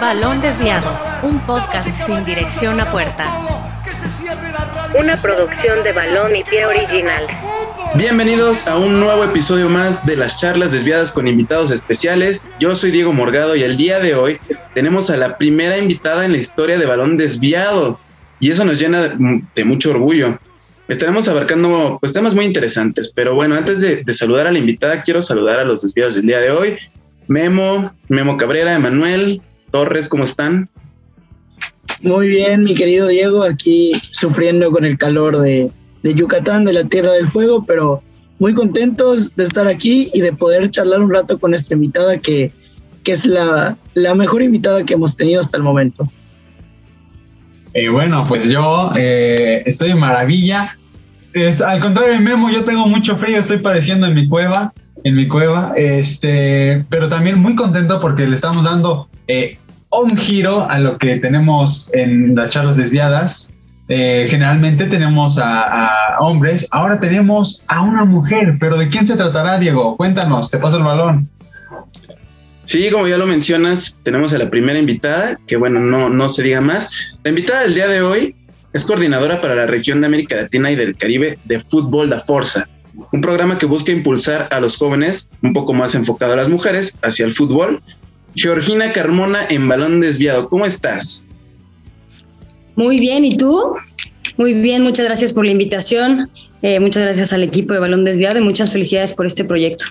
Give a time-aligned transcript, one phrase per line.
[0.00, 3.24] Balón Desviado, un podcast sin dirección a puerta.
[5.00, 7.32] Una producción de Balón y Pie Originals.
[7.94, 12.44] Bienvenidos a un nuevo episodio más de las charlas desviadas con invitados especiales.
[12.60, 14.38] Yo soy Diego Morgado y el día de hoy
[14.74, 17.98] tenemos a la primera invitada en la historia de Balón Desviado
[18.38, 19.16] y eso nos llena
[19.54, 20.38] de mucho orgullo.
[20.88, 25.02] Estaremos abarcando pues temas muy interesantes, pero bueno, antes de, de saludar a la invitada,
[25.02, 26.76] quiero saludar a los desviados del día de hoy.
[27.28, 29.42] Memo, Memo Cabrera, Emanuel,
[29.76, 30.70] Torres, ¿cómo están?
[32.00, 35.70] Muy bien, mi querido Diego, aquí sufriendo con el calor de,
[36.02, 38.02] Yucatán, de la Tierra del Fuego, pero
[38.38, 42.52] muy contentos de estar aquí y de poder charlar un rato con nuestra invitada, que,
[43.04, 46.10] que es la, la mejor invitada que hemos tenido hasta el momento.
[47.74, 50.74] Eh, bueno, pues yo eh, estoy en maravilla.
[51.34, 54.72] Es, al contrario de Memo, yo tengo mucho frío, estoy padeciendo en mi cueva,
[55.04, 59.58] en mi cueva, este, pero también muy contento porque le estamos dando eh,
[60.02, 63.54] un giro a lo que tenemos en las charlas desviadas.
[63.88, 69.58] Eh, generalmente tenemos a, hombres, ahora tenemos a una mujer, pero ¿de quién se tratará,
[69.58, 69.96] Diego?
[69.96, 71.28] Cuéntanos, te paso el balón.
[72.64, 76.42] Sí, como ya lo mencionas, tenemos a la primera invitada, que bueno, no, no se
[76.42, 76.90] diga más.
[77.22, 78.34] La invitada del día de hoy
[78.72, 82.68] es coordinadora para la región de América Latina y del Caribe de Fútbol da Forza,
[83.12, 86.96] un programa que busca impulsar a los jóvenes, un poco más enfocado a las mujeres,
[87.02, 87.80] hacia el fútbol
[88.36, 90.48] Georgina Carmona en balón desviado.
[90.48, 91.24] ¿Cómo estás?
[92.76, 93.74] Muy bien, ¿y tú?
[94.36, 96.30] Muy bien, muchas gracias por la invitación.
[96.60, 99.86] Eh, muchas gracias al equipo de Balón Desviado y muchas felicidades por este proyecto.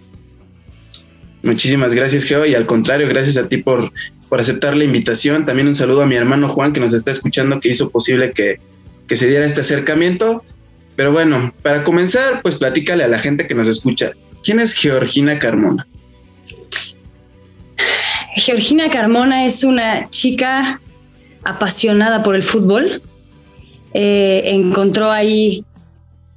[1.41, 3.91] Muchísimas gracias, Geo, y al contrario, gracias a ti por,
[4.29, 5.45] por aceptar la invitación.
[5.45, 8.59] También un saludo a mi hermano Juan, que nos está escuchando, que hizo posible que,
[9.07, 10.43] que se diera este acercamiento.
[10.95, 14.11] Pero bueno, para comenzar, pues platícale a la gente que nos escucha.
[14.43, 15.87] ¿Quién es Georgina Carmona?
[18.35, 20.81] Georgina Carmona es una chica
[21.43, 23.01] apasionada por el fútbol.
[23.93, 25.63] Eh, encontró ahí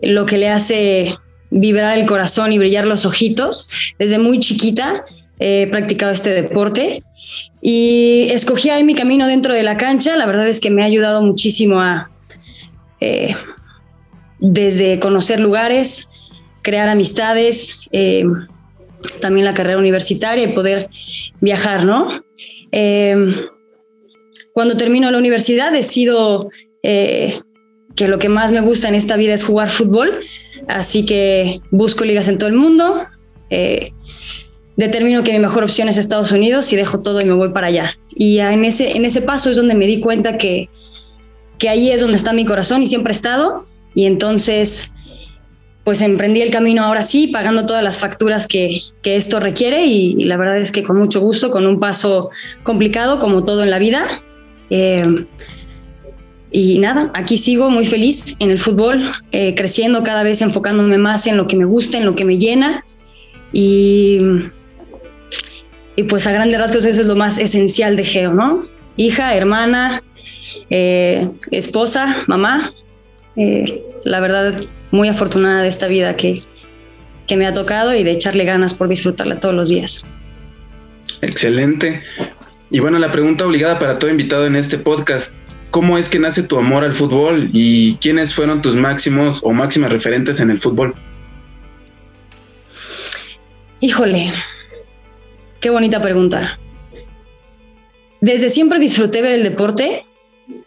[0.00, 1.18] lo que le hace
[1.50, 3.68] vibrar el corazón y brillar los ojitos.
[3.98, 5.04] Desde muy chiquita
[5.40, 7.02] he practicado este deporte
[7.60, 10.16] y escogí ahí mi camino dentro de la cancha.
[10.16, 12.10] La verdad es que me ha ayudado muchísimo a,
[13.00, 13.34] eh,
[14.38, 16.10] desde conocer lugares,
[16.62, 17.80] crear amistades.
[17.90, 18.22] Eh,
[19.20, 20.88] también la carrera universitaria y poder
[21.40, 22.22] viajar, ¿no?
[22.70, 23.34] Em,
[24.52, 26.50] cuando termino la universidad decido
[26.82, 27.40] eh,
[27.94, 30.20] que lo que más me gusta en esta vida es jugar fútbol,
[30.68, 33.04] así que busco ligas en todo el mundo,
[33.50, 33.92] eh,
[34.76, 37.66] determino que mi mejor opción es Estados Unidos y dejo todo y me voy para
[37.66, 37.98] allá.
[38.14, 40.68] Y en ese, en ese paso es donde me di cuenta que,
[41.58, 44.92] que ahí es donde está mi corazón y siempre he estado, y entonces
[45.88, 50.36] pues emprendí el camino ahora sí, pagando todas las facturas que, esto requiere y, la
[50.36, 52.28] verdad es que con mucho gusto, con un paso
[52.62, 54.04] complicado como todo en la vida.
[54.68, 55.24] Eh,
[56.50, 61.26] y nada, aquí sigo muy feliz en el fútbol, eh, creciendo cada vez, enfocándome más
[61.26, 62.84] en lo que me gusta, en lo que me llena.
[63.54, 64.20] Y,
[65.96, 68.66] y pues a grandes rasgos eso es lo más esencial de Geo, ¿no?
[68.98, 70.02] Hija, hermana,
[70.68, 72.74] eh, esposa, mamá.
[74.04, 74.60] la verdad,
[74.90, 76.44] muy afortunada de esta vida que,
[77.26, 80.02] que me ha tocado y de echarle ganas por disfrutarla todos los días.
[81.20, 82.02] Excelente.
[82.70, 85.34] Y bueno, la pregunta obligada para todo invitado en este podcast,
[85.70, 89.92] ¿cómo es que nace tu amor al fútbol y quiénes fueron tus máximos o máximas
[89.92, 90.94] referentes en el fútbol?
[93.80, 94.32] Híjole,
[95.60, 96.58] qué bonita pregunta.
[98.20, 100.04] Desde siempre disfruté ver el deporte.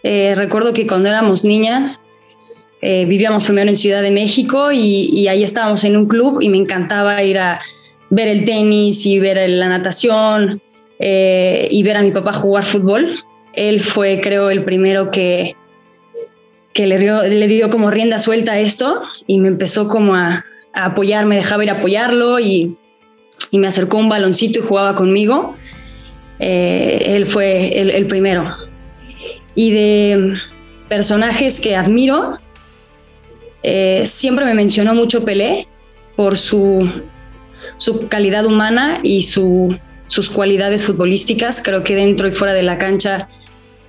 [0.04, 2.02] Eh, recuerdo que cuando éramos niñas
[2.82, 6.58] eh, vivíamos primero en Ciudad de México y, ahí estábamos en un club y me
[6.58, 7.62] encantaba ir a
[8.10, 10.62] ver el tenis y ver la natación
[11.00, 13.24] eh, y ver a mi papá jugar fútbol.
[13.54, 15.56] Él fue, creo, el primero que,
[16.74, 21.26] que le, le dio como rienda suelta a esto y me empezó como a, apoyar,
[21.26, 22.78] me dejaba ir a apoyarlo y,
[23.52, 25.56] y, me acercó un baloncito y jugaba conmigo.
[26.40, 28.56] Eh, él fue el, el primero.
[29.54, 30.34] Y de
[30.90, 32.40] personajes que admiro,
[33.64, 35.68] eh, siempre me mencionó mucho Pelé
[36.16, 36.92] por su,
[37.78, 39.78] su calidad humana y su,
[40.08, 41.62] sus cualidades futbolísticas.
[41.64, 43.28] Creo que dentro y fuera de la cancha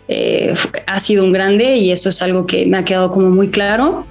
[0.08, 0.54] eh,
[0.86, 4.06] ha sido un grande y eso es algo que me ha quedado como muy claro.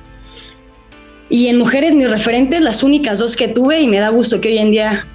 [1.29, 4.49] Y en mujeres, mis referentes, las únicas dos que tuve, y me da gusto que
[4.49, 5.07] hoy en día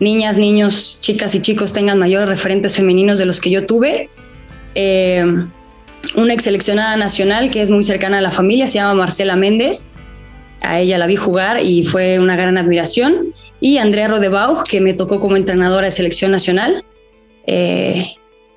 [0.00, 4.08] niñas, niños, chicas y chicos tengan mayores referentes femeninos de los que yo tuve.
[4.74, 5.46] Eh,
[6.16, 9.90] una ex seleccionada nacional que es muy cercana a la familia, se llama Marcela Méndez.
[10.62, 13.34] A ella la vi jugar y fue una gran admiración.
[13.60, 16.84] Y Andrea Rodebauch, que me tocó como entrenadora de selección nacional.
[17.46, 18.04] Eh,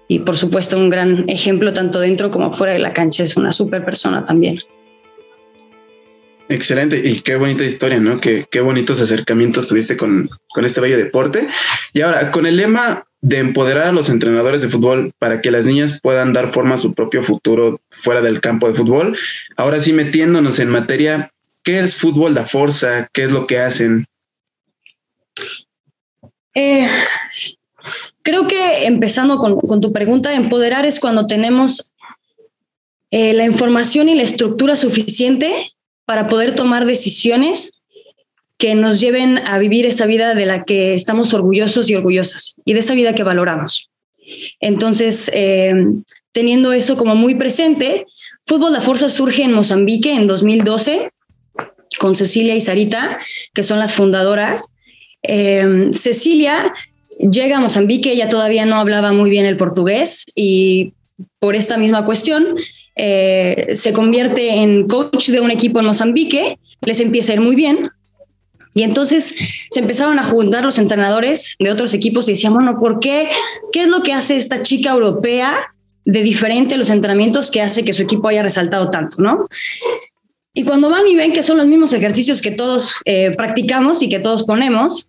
[0.08, 3.24] y por supuesto un gran ejemplo tanto dentro como fuera de la cancha.
[3.24, 4.60] Es una súper persona también.
[6.50, 8.20] Excelente y qué bonita historia, ¿no?
[8.20, 11.48] Qué, qué bonitos acercamientos tuviste con, con este bello deporte.
[11.94, 15.68] Y ahora, con el lema de empoderar a los entrenadores de fútbol para que las
[15.68, 19.16] niñas puedan dar forma a su propio futuro fuera del campo de fútbol,
[19.58, 21.32] ahora sí metiéndonos en materia,
[21.62, 23.08] ¿qué es fútbol da fuerza?
[23.14, 24.08] ¿Qué es lo que hacen?
[26.56, 26.88] Eh,
[28.24, 31.94] creo que empezando con, con, tu pregunta, empoderar es cuando tenemos
[33.12, 35.74] eh, la información y la estructura suficiente
[36.10, 37.74] para poder tomar decisiones
[38.58, 42.74] que nos lleven a vivir esa vida de la que estamos orgullosos y orgullosas y
[42.74, 43.92] de esa vida que valoramos.
[44.60, 45.72] Entonces, eh,
[46.32, 48.08] teniendo eso como muy presente,
[48.48, 51.12] Fútbol La Fuerza surge en Mozambique en 2012
[52.00, 53.20] con Cecilia y Sarita,
[53.54, 54.74] que son las fundadoras.
[55.22, 56.74] Eh, Cecilia
[57.20, 60.94] llega a Mozambique, ella todavía no hablaba muy bien el portugués y
[61.38, 62.56] por esta misma cuestión
[63.02, 67.56] eh, se convierte en coach de un equipo en Mozambique, les empieza a ir muy
[67.56, 67.90] bien.
[68.74, 69.36] Y entonces
[69.70, 73.30] se empezaron a juntar los entrenadores de otros equipos y decían, bueno, ¿por qué?
[73.72, 75.68] ¿Qué es lo que hace esta chica europea
[76.04, 79.46] de diferente los entrenamientos que hace que su equipo haya resaltado tanto, ¿no?
[80.54, 84.10] Y cuando van y ven que son los mismos ejercicios que todos eh, practicamos y
[84.10, 85.08] que todos ponemos,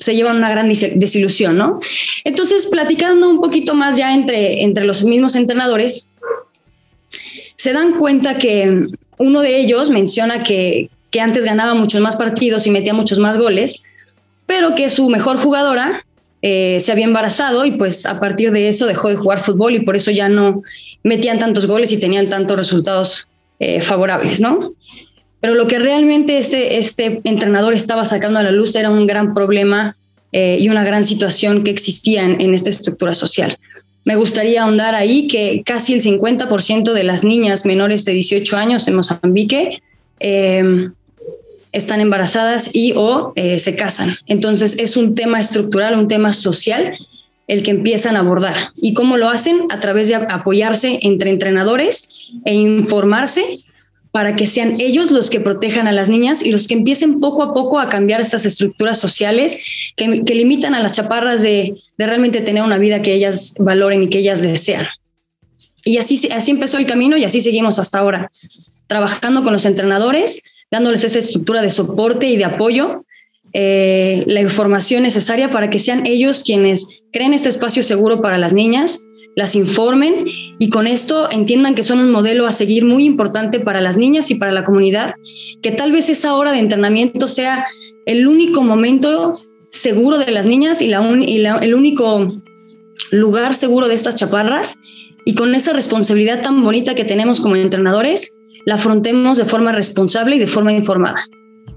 [0.00, 1.78] se llevan una gran desilusión, ¿no?
[2.24, 6.08] Entonces, platicando un poquito más ya entre, entre los mismos entrenadores,
[7.62, 8.88] se dan cuenta que
[9.18, 13.38] uno de ellos menciona que, que antes ganaba muchos más partidos y metía muchos más
[13.38, 13.84] goles,
[14.46, 16.04] pero que su mejor jugadora
[16.42, 19.78] eh, se había embarazado y pues a partir de eso dejó de jugar fútbol y
[19.78, 20.64] por eso ya no
[21.04, 23.28] metían tantos goles y tenían tantos resultados
[23.60, 24.72] eh, favorables, ¿no?
[25.38, 29.34] Pero lo que realmente este, este entrenador estaba sacando a la luz era un gran
[29.34, 29.96] problema
[30.32, 33.56] eh, y una gran situación que existía en, en esta estructura social.
[34.04, 38.88] Me gustaría ahondar ahí que casi el 50% de las niñas menores de 18 años
[38.88, 39.82] en Mozambique
[40.20, 40.90] eh,
[41.72, 44.16] están embarazadas y o eh, se casan.
[44.26, 46.98] Entonces es un tema estructural, un tema social
[47.48, 48.56] el que empiezan a abordar.
[48.76, 49.66] ¿Y cómo lo hacen?
[49.70, 53.64] A través de apoyarse entre entrenadores e informarse
[54.12, 57.42] para que sean ellos los que protejan a las niñas y los que empiecen poco
[57.42, 59.58] a poco a cambiar estas estructuras sociales
[59.96, 64.18] que, limitan a las chaparras de, realmente tener una vida que ellas valoren y que
[64.18, 64.86] ellas desean.
[65.84, 68.30] Y así, así empezó el camino y así seguimos hasta ahora,
[68.86, 73.04] trabajando con los entrenadores, dándoles esa estructura de soporte y de apoyo,
[73.54, 78.52] eh, la información necesaria para que sean ellos quienes creen este espacio seguro para las
[78.52, 79.00] niñas,
[79.34, 80.26] las informen
[80.58, 84.30] y con esto entiendan que son un modelo a seguir muy importante para las niñas
[84.30, 85.14] y para la comunidad,
[85.62, 87.66] que tal vez esa hora de entrenamiento sea
[88.06, 89.40] el único momento
[89.70, 92.42] seguro de las niñas y, la y el único
[93.10, 94.78] lugar seguro de estas chaparras
[95.24, 100.36] y con esa responsabilidad tan bonita que tenemos como entrenadores, la afrontemos de forma responsable
[100.36, 101.22] y de forma informada.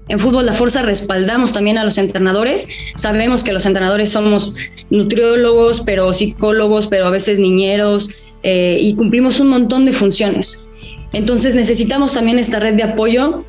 [0.08, 2.68] En Fútbol La Fuerza respaldamos también a los entrenadores.
[2.96, 4.54] Sabemos que los entrenadores somos
[4.88, 8.10] nutriólogos, pero psicólogos, pero a veces niñeros,
[8.42, 10.64] eh, y cumplimos un montón de funciones.
[11.12, 13.44] Entonces necesitamos también esta red de apoyo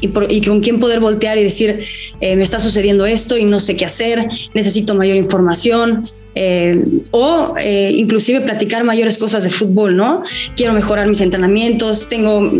[0.00, 1.80] y, con quién poder voltear y decir,
[2.20, 6.10] eh, me está sucediendo esto y no sé qué hacer, necesito mayor información.
[6.34, 10.22] Eh, o inclusive platicar mayores cosas de fútbol, ¿no?
[10.56, 12.50] Quiero mejorar mis entrenamientos, tengo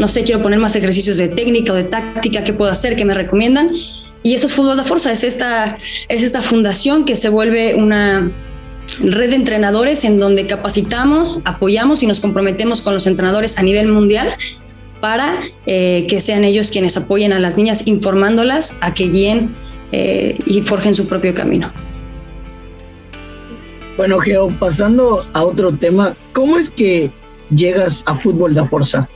[0.00, 2.96] no sé, quiero poner más ejercicios de técnica o de táctica, ¿qué puedo hacer?
[2.96, 3.70] ¿Qué me recomiendan?
[4.22, 5.76] Y eso es Fútbol de Fuerza, es esta,
[6.08, 8.32] es esta fundación que se vuelve una
[9.00, 13.88] red de entrenadores en donde capacitamos, apoyamos y nos comprometemos con los entrenadores a nivel
[13.88, 14.34] mundial
[15.00, 19.56] para eh, que sean ellos quienes apoyen a las niñas informándolas a que guíen
[19.92, 21.72] eh, y forjen su propio camino.
[24.00, 27.10] Bueno, Geo, pasando a otro tema, ¿cómo es que
[27.54, 29.06] llegas a Fútbol de Fuerza?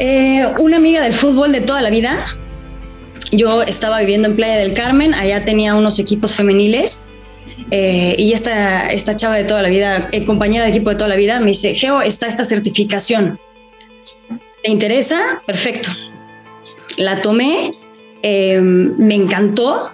[0.00, 2.36] Eh, una amiga del fútbol de toda la vida.
[3.30, 7.06] Yo estaba viviendo en Playa del Carmen, allá tenía unos equipos femeniles
[7.70, 11.10] eh, y esta, esta chava de toda la vida, eh, compañera de equipo de toda
[11.10, 13.38] la vida, me dice, Geo, está esta certificación.
[14.64, 15.40] ¿Te interesa?
[15.46, 15.90] Perfecto.
[16.96, 17.70] La tomé,
[18.24, 19.92] me encantó.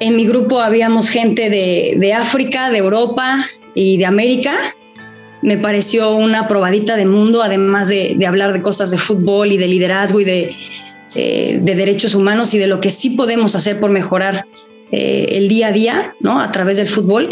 [0.00, 4.56] En mi grupo habíamos gente de, de África, de Europa y de América
[5.46, 9.68] me pareció una probadita de mundo, además de, hablar de cosas de fútbol y de
[9.68, 10.48] liderazgo y de,
[11.14, 14.46] eh, de, derechos humanos y de lo que sí podemos hacer por mejorar
[14.90, 16.40] eh, el día a día, ¿no?
[16.40, 17.28] A través del fútbol.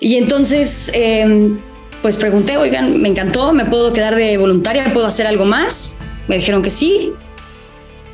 [0.00, 1.58] Y entonces, em,
[2.02, 4.92] pues pregunté, oigan, me encantó, ¿me puedo quedar de voluntaria?
[4.92, 5.96] ¿Puedo hacer algo más?
[6.28, 7.12] Me dijeron que sí.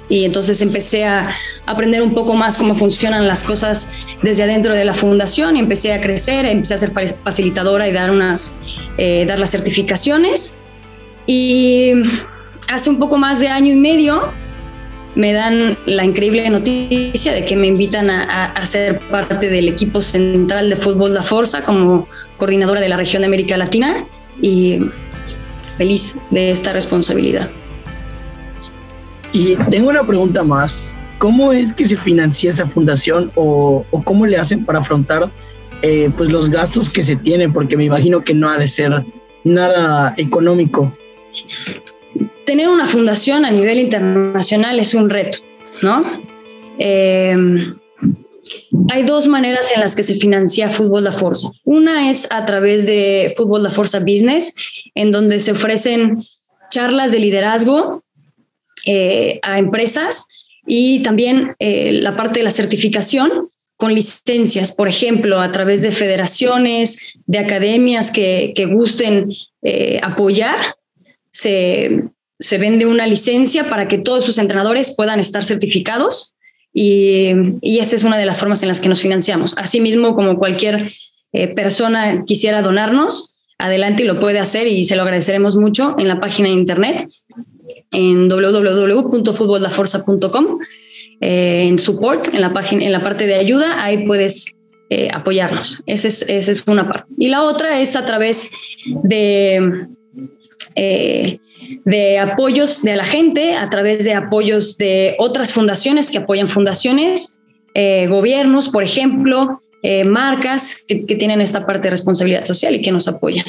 [0.08, 1.30] Y entonces empecé a
[1.66, 5.92] aprender un poco más cómo funcionan las cosas desde adentro de la fundación y empecé
[5.92, 6.90] a crecer, empecé a ser
[7.24, 8.62] facilitadora y dar, unas,
[8.98, 10.58] eh, dar las certificaciones.
[11.26, 11.92] Y
[12.68, 14.32] hace un poco más de año y medio
[15.16, 20.02] me dan la increíble noticia de que me invitan a, a, ser parte del equipo
[20.02, 24.06] central de fútbol La Forza como coordinadora de la región de América Latina
[24.42, 24.78] y
[25.76, 27.50] feliz de esta responsabilidad.
[29.36, 30.98] Y tengo una pregunta más.
[31.18, 35.30] ¿Cómo es que se financia esa fundación o, cómo le hacen para afrontar
[35.82, 37.52] eh, pues los gastos que se tienen?
[37.52, 39.04] Porque me imagino que no ha de ser
[39.44, 40.96] nada económico
[42.46, 45.38] tener una fundación a nivel internacional es un reto,
[45.82, 46.22] ¿no?
[46.78, 47.76] Em,
[48.88, 51.50] hay dos maneras en las que se financia Fútbol La Forza.
[51.64, 54.54] Una es a través de Fútbol La Forza Business,
[54.94, 56.22] en donde se ofrecen
[56.70, 58.05] charlas de liderazgo
[58.86, 60.26] eh, a empresas
[60.64, 65.90] y también eh, la parte de la certificación con licencias, por ejemplo, a través de
[65.90, 70.76] federaciones, de academias que, gusten eh, apoyar,
[71.30, 72.04] se,
[72.38, 76.34] se vende una licencia para que todos sus entrenadores puedan estar certificados
[76.72, 79.54] y, y esta es una de las formas en las que nos financiamos.
[79.58, 80.92] Asimismo, como cualquier
[81.54, 86.20] persona quisiera donarnos, adelante y lo puede hacer y se lo agradeceremos mucho en la
[86.20, 87.08] página de internet
[87.92, 90.58] en www.futbollaforza.com
[91.20, 94.56] eh, en support, en la página, en la parte de ayuda, ahí puedes
[94.88, 95.82] eh, apoyarnos.
[95.86, 97.12] Esa es, una parte.
[97.18, 98.52] Y la otra es a través
[99.02, 99.88] de
[100.76, 101.40] eh,
[101.84, 107.40] de apoyos de la gente, a través de apoyos de otras fundaciones que apoyan fundaciones,
[107.74, 109.60] eh, gobiernos, por ejemplo,
[110.04, 113.44] marcas que, tienen esta parte de responsabilidad social y que nos apoyan.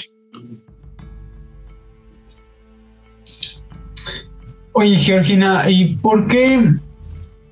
[4.79, 6.71] Oye, Georgina, ¿y por qué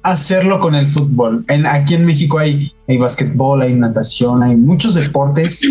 [0.03, 1.43] hacerlo con el fútbol?
[1.47, 5.67] En, aquí en México hay, hay básquetbol, hay natación, hay muchos deportes,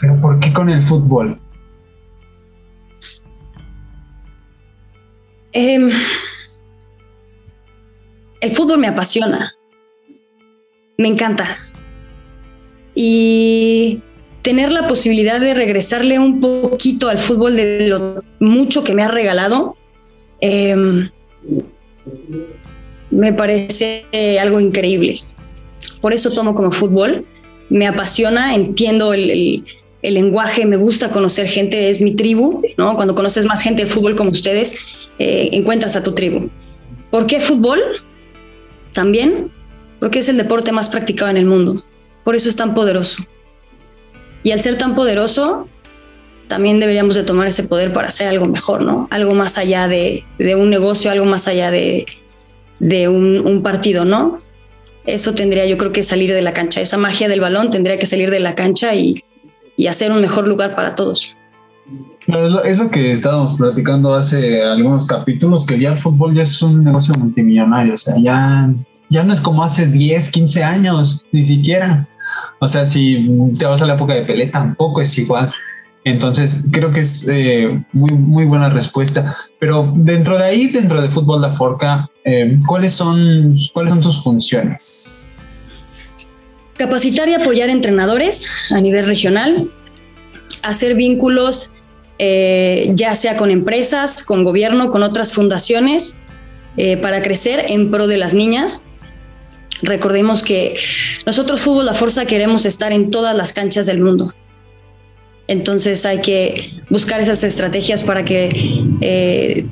[0.00, 1.38] pero ¿por qué con el fútbol?
[5.52, 5.88] Em,
[8.40, 9.54] el fútbol me apasiona,
[10.96, 11.58] me encanta.
[12.96, 14.02] Y
[14.42, 19.08] tener la posibilidad de regresarle un poquito al fútbol de lo mucho que me ha
[19.08, 19.77] regalado,
[20.40, 21.10] em,
[23.10, 24.06] me parece
[24.40, 25.22] algo increíble.
[26.00, 27.26] Por eso tomo como fútbol.
[27.70, 29.64] Me apasiona, entiendo el,
[30.02, 32.96] lenguaje, me gusta conocer gente, es mi tribu, ¿no?
[32.96, 34.76] Cuando conoces más gente de fútbol como ustedes,
[35.18, 36.48] eh, encuentras a tu tribu.
[37.10, 37.80] ¿Por qué fútbol?
[38.92, 39.50] También
[39.98, 41.84] porque es el deporte más practicado en el mundo.
[42.24, 43.24] Por eso es tan poderoso.
[44.42, 45.68] Y al ser tan poderoso,
[46.48, 49.06] también deberíamos de tomar ese poder para hacer algo mejor, ¿no?
[49.10, 50.24] Algo más allá de,
[50.56, 52.06] un negocio, algo más allá de,
[52.80, 54.38] un, un, partido, ¿no?
[55.04, 56.80] Eso tendría yo creo que salir de la cancha.
[56.80, 59.22] Esa magia del balón tendría que salir de la cancha y,
[59.76, 61.34] y hacer un mejor lugar para todos.
[62.64, 66.82] es, lo, que estábamos platicando hace algunos capítulos, que ya el fútbol ya es un
[66.82, 68.70] negocio multimillonario, o sea, ya,
[69.08, 72.08] ya no es como hace 10, 15 años, ni siquiera.
[72.58, 75.52] O sea, si te vas a la época de Pelé, tampoco es igual.
[76.04, 79.36] Entonces, creo que es eh, muy, muy buena respuesta.
[79.58, 84.22] Pero dentro de ahí, dentro de Fútbol La Forca, eh, ¿cuáles, son, ¿cuáles son tus
[84.22, 85.36] funciones?
[86.76, 89.70] Capacitar y apoyar entrenadores a nivel regional,
[90.62, 91.74] hacer vínculos
[92.20, 96.20] eh, ya sea con empresas, con gobierno, con otras fundaciones,
[97.02, 98.84] para crecer en pro de las niñas.
[99.82, 100.78] Recordemos que
[101.26, 104.32] nosotros Fútbol La Fuerza queremos estar en todas las canchas del mundo.
[105.48, 108.50] Entonces hay que buscar esas estrategias para que
[109.00, 109.66] eh,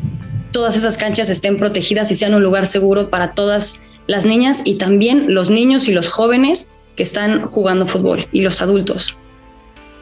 [0.51, 4.77] todas esas canchas estén protegidas y sean un lugar seguro para todas las niñas y
[4.77, 9.17] también los niños y los jóvenes que están jugando fútbol y los adultos.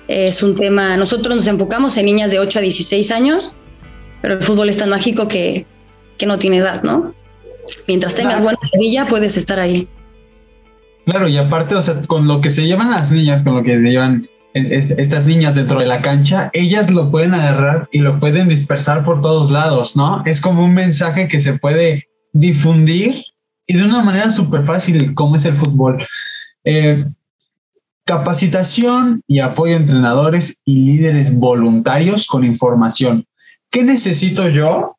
[0.07, 3.59] Es un tema, nosotros nos enfocamos en niñas de 8 a 16 años,
[4.23, 5.67] pero el fútbol es tan mágico que,
[6.19, 7.15] que no tiene edad, ¿no?
[7.89, 9.89] Mientras tengas buena rodilla, puedes estar ahí.
[11.07, 13.81] Claro, y aparte, o sea, con lo que se llevan las niñas, con lo que
[13.81, 18.49] se llevan estas niñas dentro de la cancha, ellas lo pueden agarrar y lo pueden
[18.49, 20.23] dispersar por todos lados, ¿no?
[20.25, 23.25] Es como un mensaje que se puede difundir
[23.67, 26.07] y de una manera súper fácil, como es el fútbol.
[26.63, 27.05] Eh,
[28.05, 33.27] capacitación y apoyo a entrenadores y líderes voluntarios con información.
[33.71, 34.97] ¿Qué necesito yo,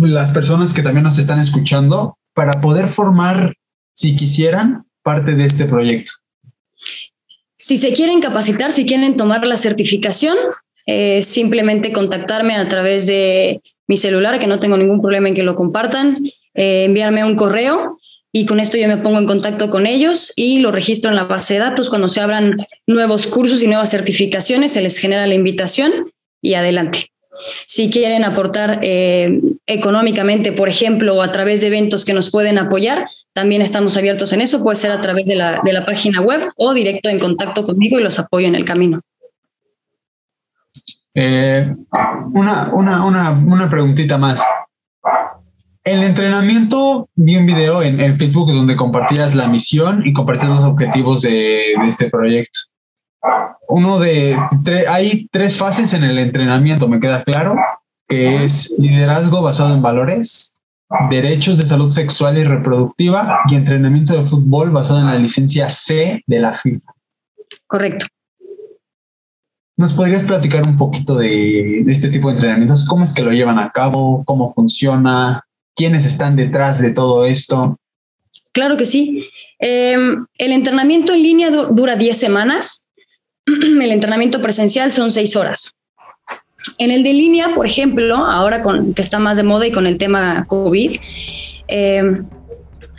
[0.00, 3.54] las personas que también nos están escuchando, para poder formar,
[3.94, 6.12] si quisieran, parte de este proyecto?
[7.56, 10.36] Si se quieren capacitar, si quieren tomar la certificación,
[10.86, 15.42] eh, simplemente contactarme a través de mi celular, que no tengo ningún problema en que
[15.42, 16.16] lo compartan,
[16.54, 17.98] eh, enviarme un correo
[18.32, 21.24] y con esto yo me pongo en contacto con ellos y lo registro en la
[21.24, 21.88] base de datos.
[21.88, 27.10] Cuando se abran nuevos cursos y nuevas certificaciones, se les genera la invitación y adelante.
[27.66, 32.58] Si quieren aportar eh, económicamente, por ejemplo, o a través de eventos que nos pueden
[32.58, 34.62] apoyar, también estamos abiertos en eso.
[34.62, 37.98] Puede ser a través de la, de la página web o directo en contacto conmigo
[37.98, 39.00] y los apoyo en el camino.
[41.14, 41.74] Eh,
[42.34, 44.42] una, una, una, una preguntita más.
[45.82, 50.64] El entrenamiento, vi un video en, en, Facebook donde compartías la misión y compartías los
[50.64, 52.58] objetivos de, de este proyecto.
[53.68, 54.36] Uno de,
[54.88, 57.56] hay tres fases en el entrenamiento, me queda claro,
[58.08, 60.60] que es liderazgo basado en valores,
[61.10, 66.22] derechos de salud sexual y reproductiva y entrenamiento de fútbol basado en la licencia C
[66.26, 66.92] de la FIFA.
[67.66, 68.06] Correcto.
[69.76, 72.86] ¿Nos podrías platicar un poquito de, de, este tipo de entrenamientos?
[72.86, 74.24] ¿Cómo es que lo llevan a cabo?
[74.24, 75.44] ¿Cómo funciona?
[75.74, 77.78] ¿Quiénes están detrás de todo esto?
[78.52, 79.28] Claro que sí.
[79.58, 79.98] Eh,
[80.38, 82.85] el entrenamiento en línea dura 10 semanas.
[83.80, 85.72] El entrenamiento presencial son 6 horas.
[86.78, 89.86] En el de línea, por ejemplo, ahora con, que está más de moda y con
[89.86, 90.98] el tema COVID,
[91.68, 92.02] eh,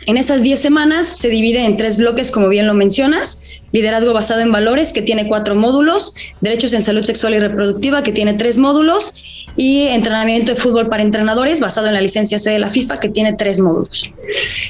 [0.06, 3.46] en esas 10 semanas se divide en tres bloques, como bien lo mencionas.
[3.72, 6.14] Liderazgo basado en valores, que tiene cuatro módulos.
[6.40, 9.22] Derechos en salud sexual y reproductiva, que tiene tres módulos.
[9.54, 13.10] Y entrenamiento de fútbol para entrenadores, basado en la licencia C de la FIFA, que
[13.10, 14.10] tiene tres módulos.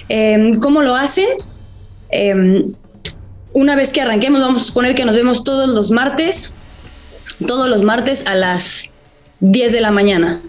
[0.08, 1.28] Eh, ¿Cómo lo hacen?
[2.10, 2.64] Eh,
[3.52, 6.54] una vez que arranquemos, vamos a suponer que nos vemos todos los martes,
[7.46, 8.90] todos los martes a las
[9.40, 10.42] 10 de la mañana.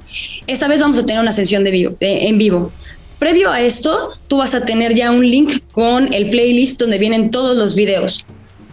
[0.48, 2.72] Esta vez vamos a tener una sesión de vivo, de, en vivo.
[3.20, 7.32] Previo a esto, tú vas a tener ya un link con el playlist donde vienen
[7.32, 8.25] todos los videos.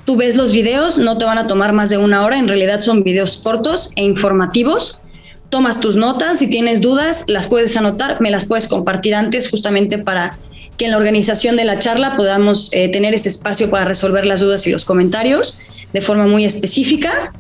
[0.05, 2.81] Tú ves los videos, no te van a tomar más de una hora, en realidad
[2.81, 5.01] son videos cortos e informativos.
[5.51, 9.99] Tomas tus notas, si tienes dudas, las puedes anotar, me las puedes compartir antes justamente
[9.99, 10.39] para
[10.77, 14.41] que en la organización de la charla podamos eh, tener ese espacio para resolver las
[14.41, 15.61] dudas y los comentarios
[15.93, 17.33] de forma muy específica.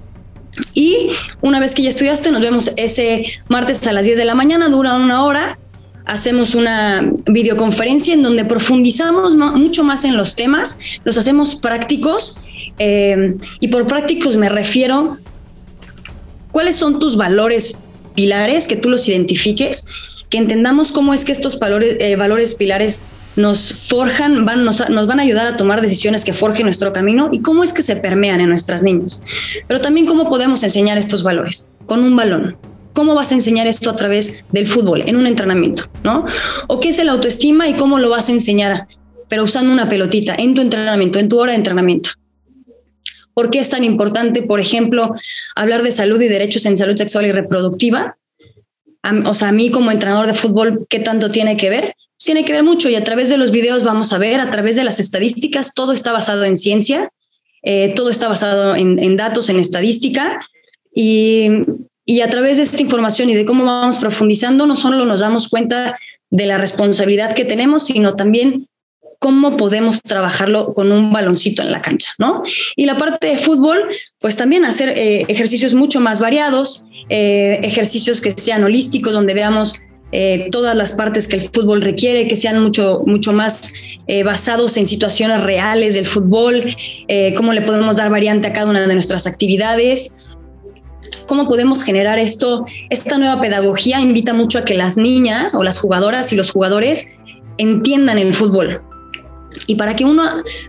[0.73, 1.11] Y
[1.43, 4.69] una vez que ya estudiaste, nos vemos ese martes a las 10 de la mañana,
[4.69, 5.59] dura una hora
[6.07, 12.41] hacemos una videoconferencia en donde profundizamos mucho más en los temas, los hacemos prácticos
[12.79, 15.19] eh, y por prácticos me refiero,
[16.53, 17.77] ¿cuáles son tus valores
[18.17, 19.87] pilares, que tú los identifiques,
[20.29, 23.05] que entendamos cómo es que estos valores, eh, valores pilares
[23.37, 27.29] nos forjan, van, nos, nos, van a ayudar a tomar decisiones que forjen nuestro camino
[27.31, 29.23] y cómo es que se permean en nuestras niñas.
[29.69, 32.57] Pero también cómo podemos enseñar estos valores con un balón,
[32.97, 35.85] ¿Cómo vas a enseñar esto a través del fútbol, en un entrenamiento?
[36.03, 36.25] ¿no?
[36.67, 38.89] ¿O qué es el autoestima y cómo lo vas a enseñar?
[39.29, 42.09] Pero usando una pelotita en tu entrenamiento, en tu hora de entrenamiento.
[43.37, 45.13] ¿Por qué es tan importante, por ejemplo,
[45.55, 48.17] hablar de salud y derechos en salud sexual y reproductiva?
[49.27, 51.95] O sea, a mí como entrenador de fútbol, ¿qué tanto tiene que ver?
[52.17, 54.75] Tiene que ver mucho y a través de los videos vamos a ver, a través
[54.77, 57.11] de las estadísticas, todo está basado en ciencia,
[57.63, 60.39] eh, todo está basado en, datos, en estadística
[60.95, 61.51] y
[62.25, 65.99] a través de esta información y de cómo vamos profundizando, no solo nos damos cuenta
[66.31, 68.67] de la responsabilidad que tenemos, sino también
[69.19, 72.43] cómo podemos trabajarlo con un baloncito en la cancha, ¿no?
[72.75, 78.21] Y la parte de fútbol, pues también hacer eh, ejercicios mucho más variados, eh, ejercicios
[78.21, 79.81] que sean holísticos, donde veamos
[80.13, 83.73] eh, todas las partes que el fútbol requiere, que sean mucho, mucho más
[84.25, 86.77] basados en situaciones reales del fútbol,
[87.37, 90.19] cómo le podemos dar variante a cada una de nuestras actividades
[91.27, 92.65] cómo podemos generar esto.
[92.89, 97.17] Esta nueva pedagogía invita mucho a que las niñas o las jugadoras y los jugadores
[97.59, 98.83] entiendan el fútbol.
[99.67, 100.23] Y para que uno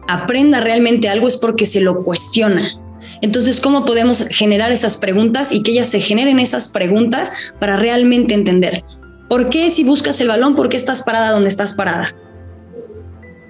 [0.08, 2.74] aprenda realmente algo es porque se lo cuestiona.
[3.22, 8.34] Entonces, ¿cómo podemos generar esas preguntas y que ellas se generen esas preguntas para realmente
[8.34, 8.84] entender?
[9.28, 12.16] ¿Por qué si buscas el balón, por qué estás parada donde estás parada?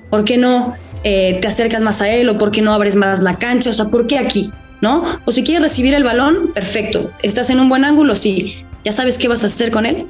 [0.10, 3.22] ¿Por qué no eh, te acercas más a él o por qué no abres más
[3.22, 3.70] la cancha?
[3.70, 4.50] O sea, ¿por qué aquí?
[4.82, 5.20] ¿no?
[5.26, 7.12] O si quieres recibir el balón, perfecto.
[7.24, 8.16] ¿Estás en un buen ángulo?
[8.16, 8.56] Sí.
[8.84, 10.06] ¿Ya sabes qué vas a hacer con él?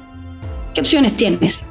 [0.74, 1.66] ¿Qué opciones tienes?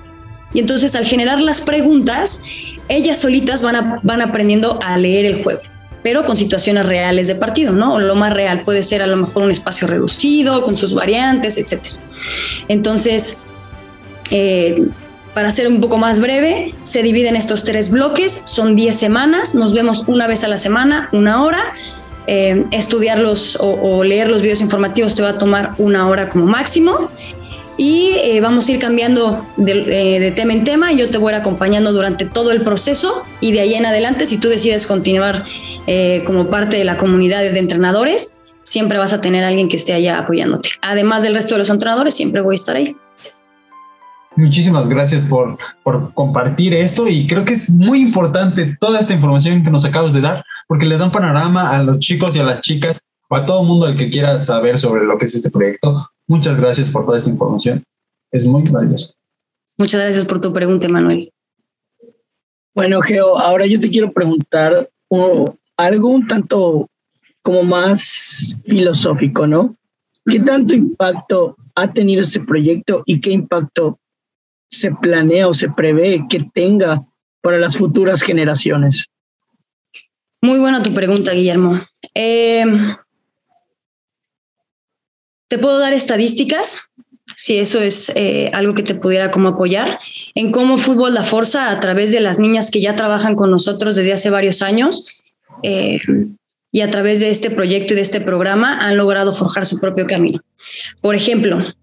[0.52, 2.40] Y entonces al generar las preguntas,
[2.88, 5.60] ellas solitas van, van aprendiendo a leer el juego,
[6.02, 7.98] pero con situaciones reales de partido, ¿no?
[7.98, 11.82] Lo más real puede ser a lo mejor un espacio reducido, con sus variantes, etc.
[12.68, 13.38] Entonces,
[14.30, 14.86] eh,
[15.34, 19.74] para ser un poco más breve, se dividen estos tres bloques, son 10 semanas, nos
[19.74, 21.74] vemos una vez a la semana, una hora,
[22.26, 26.46] eh, estudiarlos o, o, leer los videos informativos te va a tomar una hora como
[26.46, 27.10] máximo.
[27.76, 30.92] Y eh, vamos a ir cambiando de, eh, de, tema en tema.
[30.92, 34.26] Yo te voy a ir acompañando durante todo el proceso y de ahí en adelante,
[34.26, 35.44] si tú decides continuar
[35.86, 39.92] eh, como parte de la comunidad de entrenadores, siempre vas a tener alguien que esté
[39.92, 40.70] allá apoyándote.
[40.80, 42.96] Además del resto de los entrenadores, siempre voy a estar ahí.
[44.36, 49.64] Muchísimas gracias por, por compartir esto y creo que es muy importante toda esta información
[49.64, 52.60] que nos acabas de dar porque le dan panorama a los chicos y a las
[52.60, 55.50] chicas o a todo el mundo al que quiera saber sobre lo que es este
[55.50, 56.10] proyecto.
[56.26, 57.82] Muchas gracias por toda esta información.
[58.30, 59.14] Es muy valioso.
[59.78, 61.32] Muchas gracias por tu pregunta, Manuel.
[62.74, 64.90] Bueno, Geo, ahora yo te quiero preguntar
[65.76, 66.88] algo un tanto
[67.42, 69.76] como más filosófico, ¿no?
[70.26, 74.00] ¿Qué tanto impacto ha tenido este proyecto y qué impacto
[74.68, 77.06] se planea o se prevé que tenga
[77.40, 79.06] para las futuras generaciones?
[80.42, 81.80] Muy buena tu pregunta, Guillermo.
[82.12, 82.94] Em,
[85.48, 86.80] ¿Te puedo dar estadísticas?
[87.36, 89.98] Si eso es eh, algo que te pudiera como apoyar,
[90.34, 93.96] en cómo Fútbol La Forza, a través de las niñas que ya trabajan con nosotros
[93.96, 95.22] desde hace varios años,
[95.62, 96.00] eh,
[96.72, 100.06] y a través de este proyecto y de este programa han logrado forjar su propio
[100.06, 100.42] camino.
[101.00, 101.74] Por ejemplo,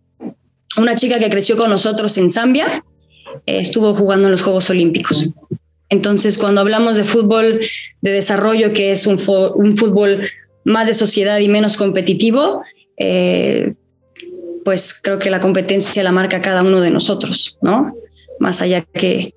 [0.78, 2.84] una chica que creció con nosotros en Zambia
[3.46, 5.30] eh, estuvo jugando en los Juegos Olímpicos.
[5.90, 7.60] Entonces, cuando hablamos de fútbol
[8.02, 10.28] de desarrollo, que es un, fútbol
[10.64, 12.64] más de sociedad y menos competitivo,
[12.98, 13.74] eh,
[14.64, 17.94] pues creo que la competencia la marca cada uno de nosotros, ¿no?
[18.40, 19.34] Más allá que,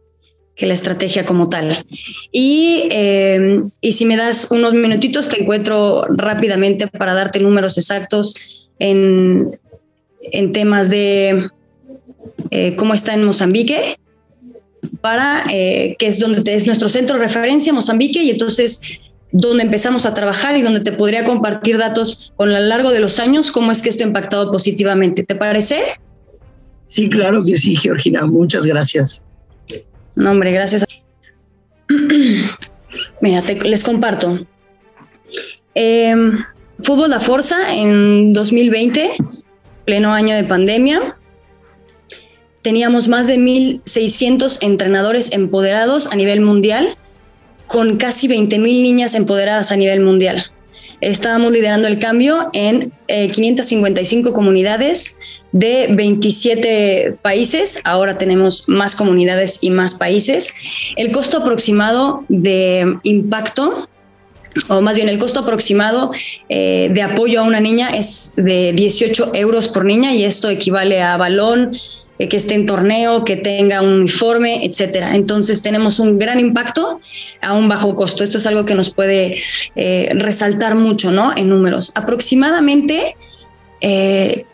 [0.55, 1.85] que la estrategia como tal.
[2.33, 8.35] Y, eh, y si me das unos minutitos, te encuentro rápidamente para darte números exactos
[8.79, 9.59] en,
[10.21, 11.49] en temas de
[12.51, 13.99] eh, cómo está en Mozambique,
[15.01, 18.81] para que es donde es nuestro centro de referencia, Mozambique, y entonces
[19.38, 23.18] donde empezamos a trabajar y donde te podría compartir datos con lo largo de los
[23.18, 25.25] años, cómo es que esto ha impactado positivamente.
[25.25, 25.99] ¿Te parece?
[26.88, 28.25] Sí, claro que sí, Georgina.
[28.27, 29.22] Muchas gracias.
[30.14, 30.87] No, hombre, gracias.
[33.20, 34.46] Mira, les comparto.
[35.75, 36.38] Em,
[36.81, 39.16] Fútbol La Forza en 2020
[39.85, 41.16] pleno año de pandemia.
[42.62, 46.99] Teníamos más de 1.600 entrenadores empoderados a nivel mundial,
[47.66, 50.50] con casi 20.000 niñas empoderadas a nivel mundial.
[51.00, 55.18] Estábamos liderando el cambio en 555 eh, comunidades
[55.52, 57.81] de 27 países.
[57.85, 60.55] Ahora tenemos más comunidades y más países.
[60.96, 63.88] El costo aproximado de impacto
[64.68, 66.12] o más bien el costo aproximado
[66.48, 71.02] eh, de apoyo a una niña es de 18 euros por niña y esto equivale
[71.02, 71.72] a balón,
[72.18, 75.14] que esté en torneo, que tenga un uniforme, etcétera.
[75.14, 77.00] Entonces tenemos un gran impacto
[77.40, 78.24] a un bajo costo.
[78.24, 79.37] Esto es algo que nos puede
[79.74, 81.37] eh, resaltar mucho, ¿no?
[81.37, 81.92] En números.
[81.94, 83.16] Aproximadamente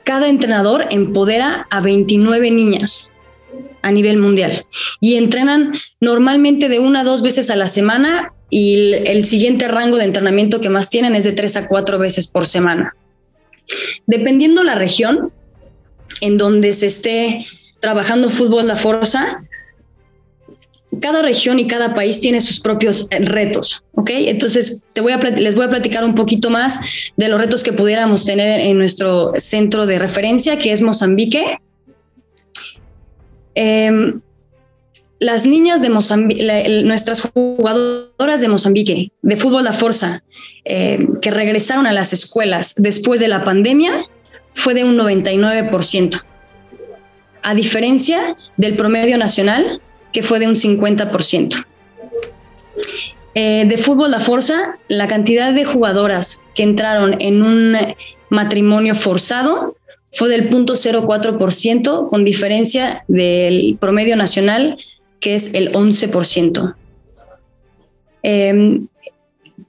[0.04, 3.12] cada entrenador empodera a 29 niñas
[3.82, 4.66] a nivel mundial
[5.00, 9.96] y entrenan normalmente de una a dos veces a la semana y el, siguiente rango
[9.96, 12.94] de entrenamiento que más tienen es de tres a cuatro veces por semana.
[14.06, 15.32] Dependiendo la región
[16.20, 17.46] en donde se esté
[17.80, 19.42] trabajando fútbol la fuerza,
[21.00, 24.10] cada región y cada país tiene sus propios eh, retos, ¿ok?
[24.10, 26.78] Entonces te voy a, les voy a platicar un poquito más
[27.16, 31.58] de los retos que pudiéramos tener en nuestro centro de referencia, que es Mozambique.
[33.54, 34.12] Eh,
[35.22, 40.24] las niñas de Mozambique, nuestras jugadoras de Mozambique, de fútbol a fuerza,
[40.64, 44.04] eh, que regresaron a las escuelas después de la pandemia,
[44.54, 46.22] fue de un 99%,
[47.42, 49.80] a diferencia del promedio nacional,
[50.12, 51.64] que fue de un 50%.
[53.34, 57.76] Eh, de fútbol a fuerza, la cantidad de jugadoras que entraron en un
[58.28, 59.76] matrimonio forzado
[60.12, 64.76] fue del 0.04%, con diferencia del promedio nacional,
[65.20, 66.74] que es el 11%.
[68.22, 68.86] Em,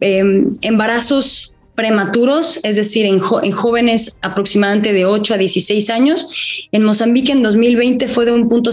[0.02, 6.27] em, embarazos prematuros, es decir, en, jóvenes aproximadamente de 8 a 16 años.
[6.71, 8.71] En Mozambique en 2020 fue de un punto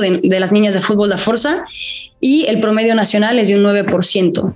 [0.00, 1.64] de, de las niñas de fútbol de fuerza
[2.20, 4.54] y el promedio nacional es de un 9%.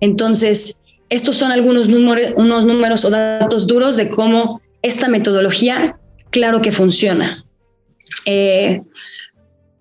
[0.00, 5.98] Entonces, estos son algunos números, unos números o datos duros de cómo esta metodología,
[6.30, 7.44] claro que funciona.
[8.26, 8.82] Eh,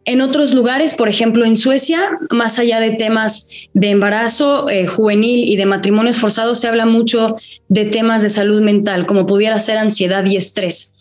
[0.06, 5.48] en otros lugares, por ejemplo en Suecia, más allá de temas de embarazo eh, juvenil
[5.48, 7.36] y de matrimonios forzados, se habla mucho
[7.70, 10.94] de temas de salud mental, como pudiera ser ansiedad y estrés.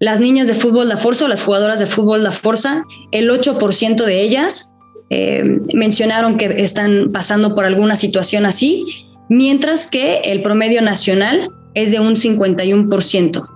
[0.00, 4.04] Las niñas de fútbol La Forza o las jugadoras de fútbol La Forza, el 8%
[4.04, 4.72] de ellas
[5.10, 8.84] eh, mencionaron que están pasando por alguna situación así,
[9.28, 13.51] mientras que el promedio nacional es de un 51%.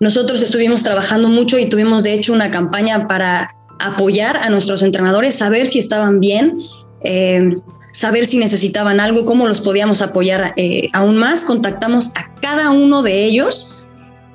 [0.00, 5.36] Nosotros estuvimos trabajando mucho y tuvimos de hecho una campaña para apoyar a nuestros entrenadores,
[5.36, 6.58] saber si estaban bien,
[7.02, 7.56] eh,
[7.92, 11.44] saber si necesitaban algo, cómo los podíamos apoyar eh, aún más.
[11.44, 13.84] Contactamos a cada uno de ellos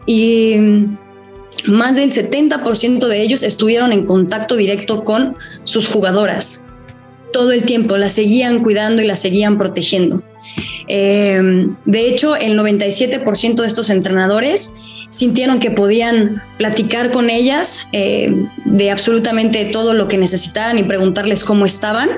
[0.06, 0.58] y,
[1.68, 6.64] más del 70% de ellos estuvieron en contacto directo con sus jugadoras.
[7.34, 10.22] Todo el tiempo las seguían cuidando y las seguían protegiendo.
[10.88, 11.42] Eh,
[11.86, 14.76] de hecho, el 97% de estos entrenadores
[15.10, 18.34] sintieron que podían platicar con ellas eh,
[18.66, 22.10] de absolutamente todo lo que necesitaran y preguntarles cómo estaban.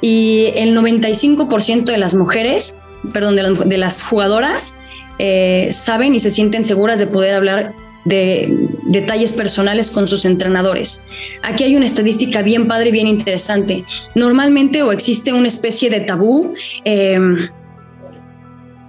[0.00, 2.78] Y el 95% de las mujeres,
[3.12, 4.76] perdón, de las, jugadoras,
[5.18, 7.74] eh, saben y se sienten seguras de poder hablar
[8.04, 11.04] de detalles personales con sus entrenadores.
[11.42, 13.84] Aquí hay una estadística bien padre bien interesante.
[14.14, 16.52] Normalmente o existe una especie de tabú
[16.84, 17.18] eh,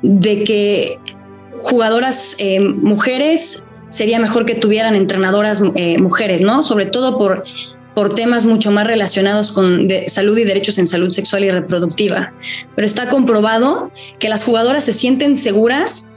[0.01, 0.99] de que
[1.65, 6.63] jugadoras eh, mujeres sería mejor que tuvieran entrenadoras eh, mujeres, ¿no?
[6.63, 7.43] Sobre todo por,
[7.93, 12.33] por temas mucho más relacionados con salud y derechos en salud sexual y reproductiva.
[12.75, 16.09] Pero está comprobado que las jugadoras se sienten seguras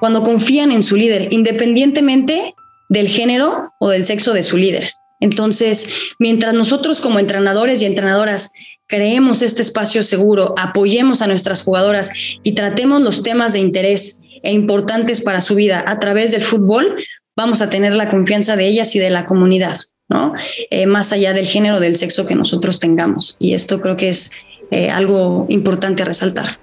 [0.00, 2.54] cuando confían en su líder, independientemente
[2.88, 4.90] del género o del sexo de su líder.
[5.20, 8.52] Entonces, mientras nosotros como entrenadores y entrenadoras
[8.86, 12.10] creemos este espacio seguro, apoyemos a nuestras jugadoras
[12.42, 16.96] y tratemos los temas de interés e importantes para su vida a través del fútbol,
[17.36, 19.78] vamos a tener la confianza de ellas y de la comunidad,
[20.08, 20.34] ¿no?
[20.70, 23.36] Eh, más allá del género, del sexo que nosotros tengamos.
[23.38, 24.30] Y esto creo que es
[24.70, 26.58] eh, algo importante a resaltar.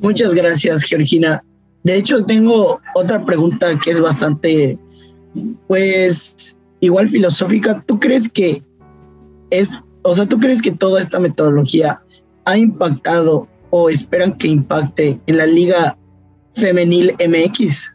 [0.00, 1.42] Muchas gracias, Georgina.
[1.82, 4.78] De hecho, tengo otra pregunta que es bastante,
[5.66, 7.82] pues, igual filosófica.
[7.86, 8.62] ¿Tú crees que
[9.50, 12.00] es, o sea, tú crees que toda esta metodología
[12.44, 15.96] ha impactado o esperan que impacte en la Liga
[16.54, 17.94] Femenil MX?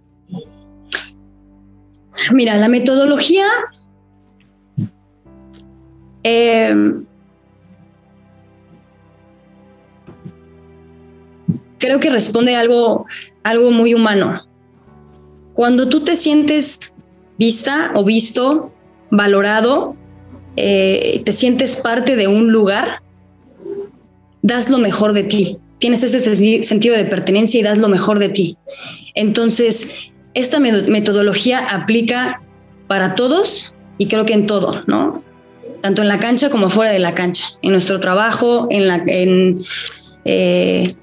[2.32, 3.48] Mira, la metodología
[6.22, 7.06] em,
[11.80, 13.06] creo que responde a algo,
[13.44, 14.48] algo muy humano.
[15.54, 16.94] Cuando tú te sientes
[17.38, 18.72] vista o visto,
[19.10, 19.96] valorado,
[20.56, 23.02] eh, te sientes parte de un lugar,
[24.42, 28.30] das lo mejor de ti tienes ese sentido de pertenencia y das lo mejor de
[28.30, 28.58] ti.
[29.16, 29.94] Entonces,
[30.34, 32.42] esta metodología aplica
[32.88, 35.12] para todos y creo que en todo, ¿no?
[35.82, 39.62] Tanto en la cancha como fuera de la cancha, en nuestro trabajo, en
[40.24, 40.96] eh,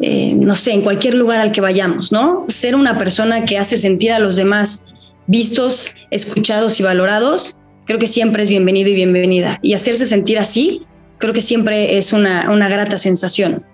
[0.00, 2.44] eh, no sé, en cualquier lugar al que vayamos, ¿no?
[2.48, 4.86] Ser una persona que hace sentir a los demás
[5.28, 9.60] vistos, escuchados y valorados, creo que siempre es bienvenido y bienvenida.
[9.62, 10.82] Y hacerse sentir así,
[11.18, 13.64] creo que siempre es una grata sensación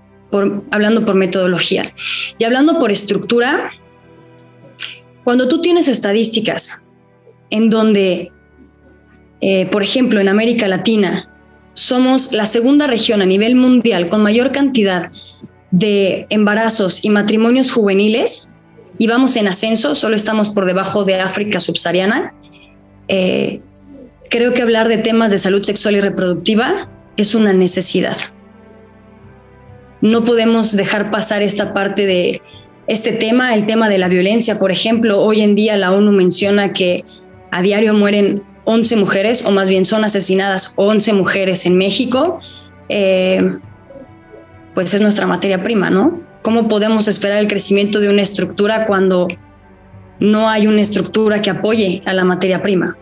[0.70, 1.94] hablando por metodología.
[2.38, 3.72] Y hablando por estructura,
[5.24, 6.80] cuando tú tienes estadísticas
[7.50, 8.32] en donde,
[9.40, 11.28] eh, por ejemplo, en América Latina,
[11.74, 15.10] somos la segunda región a nivel mundial con mayor cantidad
[15.70, 18.50] de embarazos y matrimonios juveniles
[18.98, 22.34] y vamos en ascenso, solo estamos por debajo de África subsahariana.
[23.08, 23.60] Eh,
[24.28, 28.18] creo que hablar de temas de salud sexual y reproductiva es una necesidad
[30.00, 32.42] no podemos dejar pasar esta parte de
[32.86, 34.58] este tema, el tema de la violencia.
[34.58, 37.04] Por ejemplo, hoy en día la ONU menciona que
[37.50, 42.38] a diario mueren 11 mujeres, o más bien son asesinadas 11 mujeres en México.
[42.88, 43.58] Eh,
[44.74, 46.20] pues es nuestra materia prima, ¿no?
[46.42, 49.28] ¿Cómo podemos esperar el crecimiento de una estructura cuando
[50.20, 52.96] no hay una estructura que apoye a la materia prima?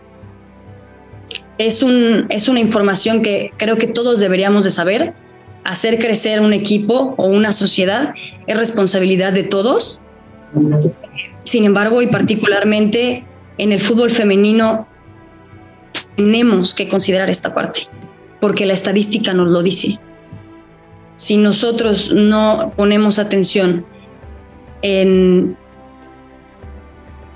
[1.57, 5.13] Es, un, es una información que creo que todos deberíamos de saber,
[5.69, 8.15] hacer crecer un equipo o una sociedad
[8.47, 10.01] es responsabilidad de todos.
[11.43, 13.23] Sin embargo, y particularmente
[13.59, 14.87] en el fútbol femenino,
[16.15, 17.81] tenemos que considerar esta parte,
[18.41, 19.99] porque la estadística nos lo dice.
[21.15, 23.85] Si nosotros no ponemos atención
[24.81, 25.55] en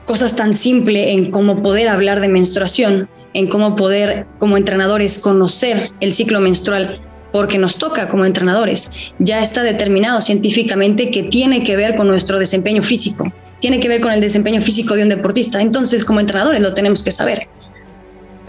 [0.06, 5.91] cosas tan simples en cómo poder hablar de menstruación, en cómo poder como entrenadores conocer
[6.00, 7.00] el ciclo menstrual
[7.34, 8.91] porque nos toca como entrenadores.
[9.19, 14.02] Ya está determinado científicamente que tiene que ver con nuestro desempeño físico, tiene que ver
[14.02, 15.60] con el desempeño físico de un deportista.
[15.60, 17.48] Entonces, como entrenadores lo tenemos que saber.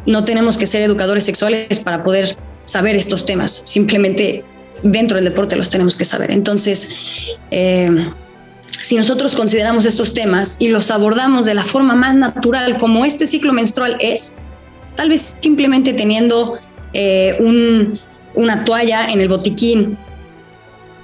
[0.06, 4.44] No tenemos que ser educadores sexuales para poder saber estos temas, simplemente
[4.82, 6.30] dentro del deporte los tenemos que saber.
[6.30, 6.94] Entonces,
[7.50, 7.88] eh,
[8.82, 13.26] si nosotros consideramos estos temas y los abordamos de la forma más natural como este
[13.26, 14.40] ciclo menstrual es,
[14.94, 16.58] tal vez simplemente teniendo
[16.92, 17.98] eh, un,
[18.34, 19.96] una toalla en el botiquín,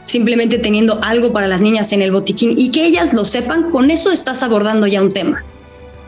[0.04, 3.90] simplemente teniendo algo para las niñas en el botiquín y que ellas lo sepan, con
[3.90, 5.44] eso estás abordando ya un tema.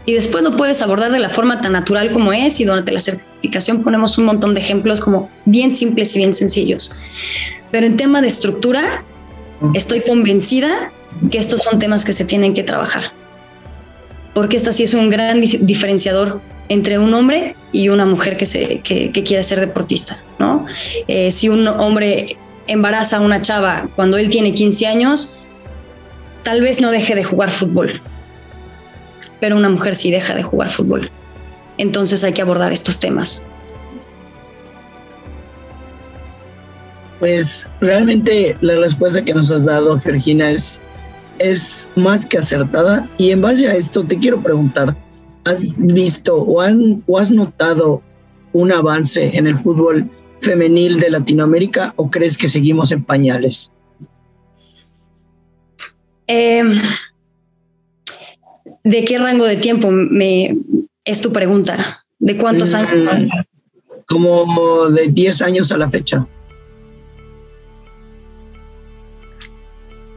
[0.04, 2.98] Y después lo puedes abordar de la forma tan natural como es y durante la
[2.98, 6.96] certificación ponemos un montón de ejemplos como bien simples y bien sencillos.
[7.70, 9.04] Pero en tema de estructura,
[9.74, 10.90] estoy convencida
[11.30, 13.12] que estos son temas que se tienen que trabajar.
[14.34, 16.40] porque esta sí es un gran diferenciador
[16.72, 20.66] entre un hombre y una mujer que, quiere ser deportista, ¿no?
[21.06, 25.36] Eh, si un hombre embaraza a una chava cuando él tiene 15 años,
[26.42, 28.00] tal vez no deje de jugar fútbol,
[29.38, 31.10] pero una mujer sí deja de jugar fútbol.
[31.76, 33.42] Entonces hay que abordar estos temas.
[37.18, 40.80] Pues realmente la respuesta que nos has dado, Georgina, es,
[41.38, 43.08] es más que acertada.
[43.18, 44.96] Y en base a esto te quiero preguntar,
[45.44, 48.02] ¿has visto o, han, o has notado
[48.52, 53.72] un avance en el fútbol femenil de Latinoamérica o crees que seguimos en pañales?
[56.26, 56.80] Em,
[58.84, 60.56] ¿De qué rango de tiempo me,
[61.04, 62.04] es tu pregunta?
[62.18, 63.30] ¿De cuántos mm, años?
[64.06, 66.26] Como de 10 años a la fecha.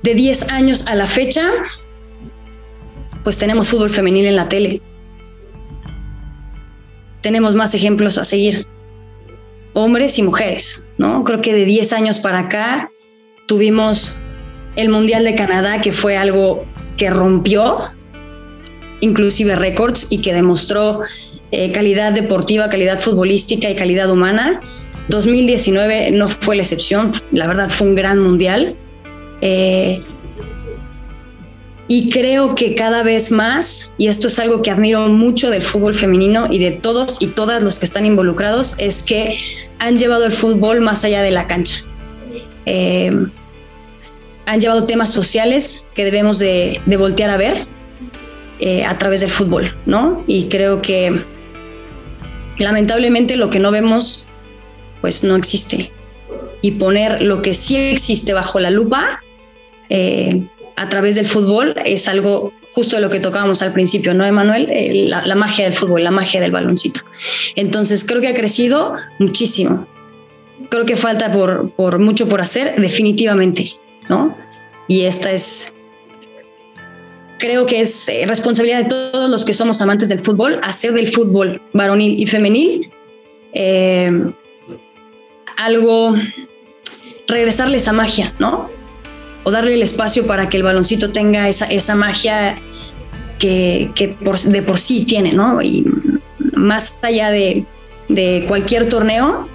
[0.02, 1.52] De 10 años a la fecha,
[3.24, 4.82] pues tenemos fútbol femenil en la tele.
[7.26, 8.68] Tenemos más ejemplos a seguir.
[9.74, 11.24] Hombres y mujeres, ¿no?
[11.24, 12.92] Creo que de 10 años para acá
[13.48, 14.22] tuvimos
[14.76, 16.66] el Mundial de Canadá, que fue algo
[16.98, 17.78] que rompió
[19.00, 21.00] inclusive récords y que demostró
[21.50, 24.62] eh, calidad deportiva, calidad futbolística y calidad humana.
[25.10, 28.76] 2019 no fue la excepción, la verdad fue un gran mundial.
[29.42, 30.00] Eh,
[31.88, 35.94] y creo que cada vez más, y esto es algo que admiro mucho del fútbol
[35.94, 39.38] femenino y de todos y todas los que están involucrados, es que
[39.78, 41.76] han llevado el fútbol más allá de la cancha.
[42.66, 43.12] Eh,
[44.48, 47.68] han llevado temas sociales que debemos de, voltear a ver
[48.60, 50.24] eh, a través del fútbol, ¿no?
[50.28, 51.24] Y creo que
[52.58, 54.28] lamentablemente lo que no vemos,
[55.02, 55.92] pues no existe.
[56.62, 59.22] Y poner lo que sí existe bajo la lupa
[59.90, 64.26] eh, a través del fútbol es algo justo de lo que tocábamos al principio, ¿no,
[64.26, 64.70] Emanuel?
[64.70, 67.02] Eh, la, magia del fútbol, la magia del baloncito.
[67.56, 69.88] Entonces creo que ha crecido muchísimo.
[70.70, 73.74] Creo que falta por, mucho por hacer, definitivamente.
[74.10, 74.36] ¿no?
[74.90, 75.74] Y esta es,
[77.40, 81.08] creo que es eh, responsabilidad de todos los que somos amantes del fútbol, hacer del
[81.08, 82.92] fútbol varonil y femenil
[83.54, 84.12] eh,
[85.58, 86.16] algo,
[87.28, 88.70] regresarle esa magia, ¿no?
[89.46, 92.56] O darle el espacio para que el baloncito tenga esa, esa magia
[93.40, 94.16] que,
[94.48, 95.62] de por sí tiene, ¿no?
[95.62, 95.86] Y
[96.54, 97.66] más allá de,
[98.48, 99.48] cualquier torneo,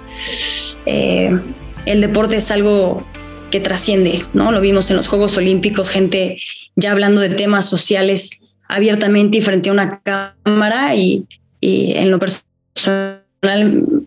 [0.85, 1.39] eh,
[1.85, 3.05] el deporte es algo
[3.49, 4.51] que trasciende, ¿no?
[4.51, 6.37] Lo vimos en los Juegos Olímpicos, gente
[6.75, 11.27] ya hablando de temas sociales abiertamente y frente a una cámara y,
[11.61, 13.21] en lo personal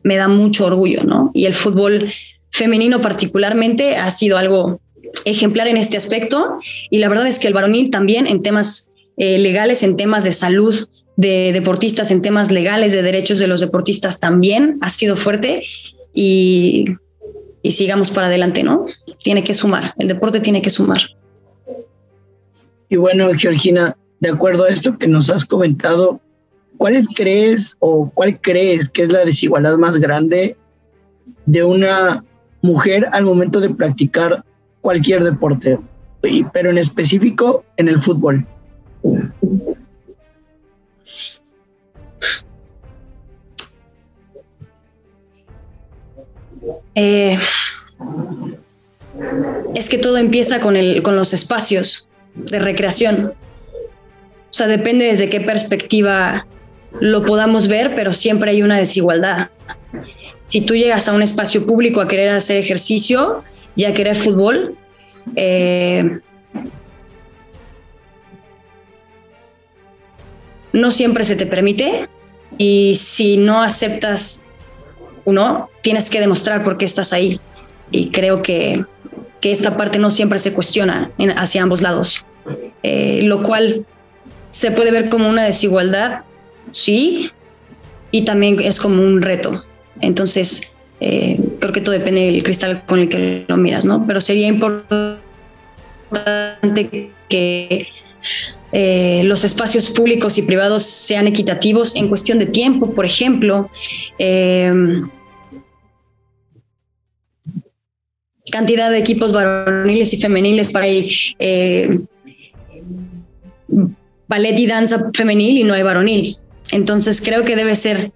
[0.02, 1.30] me da mucho orgullo, ¿no?
[1.32, 2.12] Y el fútbol
[2.50, 4.80] femenino particularmente ha sido algo
[5.24, 6.58] ejemplar en este aspecto
[6.90, 10.32] y la verdad es que el varonil también en temas eh, legales, en temas de
[10.32, 10.74] salud
[11.16, 15.62] de deportistas, en temas legales de derechos de los deportistas también ha sido fuerte
[16.12, 16.86] y
[17.64, 18.84] y sigamos para adelante, ¿no?
[19.22, 21.00] Tiene que sumar, el deporte tiene que sumar.
[22.90, 26.20] Y bueno, Georgina, de acuerdo a esto que nos has comentado,
[26.76, 30.58] ¿cuáles crees o cuál crees que es la desigualdad más grande
[31.46, 32.22] de una
[32.60, 34.44] mujer al momento de practicar
[34.84, 35.78] cualquier deporte,
[36.52, 38.46] pero en específico en el fútbol?
[46.94, 47.38] Eh,
[49.74, 53.32] es que todo empieza con, el, con los espacios de recreación.
[54.50, 56.46] O sea, depende desde qué perspectiva
[57.00, 59.48] lo podamos ver, pero siempre hay una desigualdad.
[60.42, 63.42] Si tú llegas a un espacio público a querer hacer ejercicio
[63.76, 64.76] y a querer fútbol,
[65.36, 66.20] eh,
[70.72, 72.08] no siempre se te permite
[72.58, 74.42] y si no aceptas
[75.24, 77.40] uno, tienes que demostrar por qué estás ahí.
[77.90, 78.84] Y creo que,
[79.42, 82.24] esta parte no siempre se cuestiona hacia ambos lados,
[82.82, 83.84] eh, lo cual
[84.48, 86.22] se puede ver como una desigualdad,
[86.70, 87.30] sí,
[88.10, 89.62] y también es como un reto.
[90.00, 94.06] Entonces, eh, creo que todo depende del cristal con el que lo miras, ¿no?
[94.06, 95.20] Pero sería importante
[97.28, 97.88] que
[98.72, 103.70] eh, los espacios públicos y privados sean equitativos en cuestión de tiempo, por ejemplo.
[108.50, 111.98] cantidad de equipos varoniles y femeniles para eh,
[114.28, 116.38] ballet y danza femenil y no hay varonil.
[116.70, 118.12] Entonces creo que debe ser